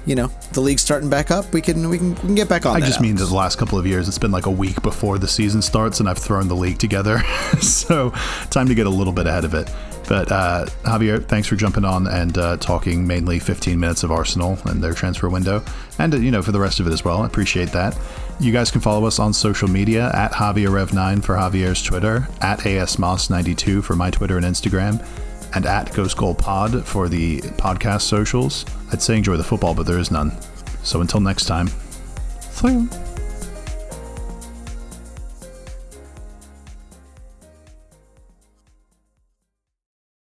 [0.06, 2.66] you know the league's starting back up, we can we can we can get back
[2.66, 2.76] on.
[2.76, 5.18] I just mean that the last couple of years, it's been like a week before
[5.18, 7.18] the season starts, and I've thrown the league together.
[7.60, 8.10] so,
[8.50, 9.70] time to get a little bit ahead of it.
[10.08, 14.58] But uh, Javier, thanks for jumping on and uh, talking mainly 15 minutes of Arsenal
[14.66, 15.62] and their transfer window,
[15.98, 17.22] and uh, you know for the rest of it as well.
[17.22, 17.98] I appreciate that.
[18.40, 23.82] You guys can follow us on social media at JavierRev9 for Javier's Twitter, at ASMoss92
[23.84, 25.04] for my Twitter and Instagram,
[25.54, 28.66] and at Ghost Goal Pod for the podcast socials.
[28.94, 30.30] I'd say enjoy the football, but there is none.
[30.84, 31.66] So until next time,
[32.70, 33.13] you.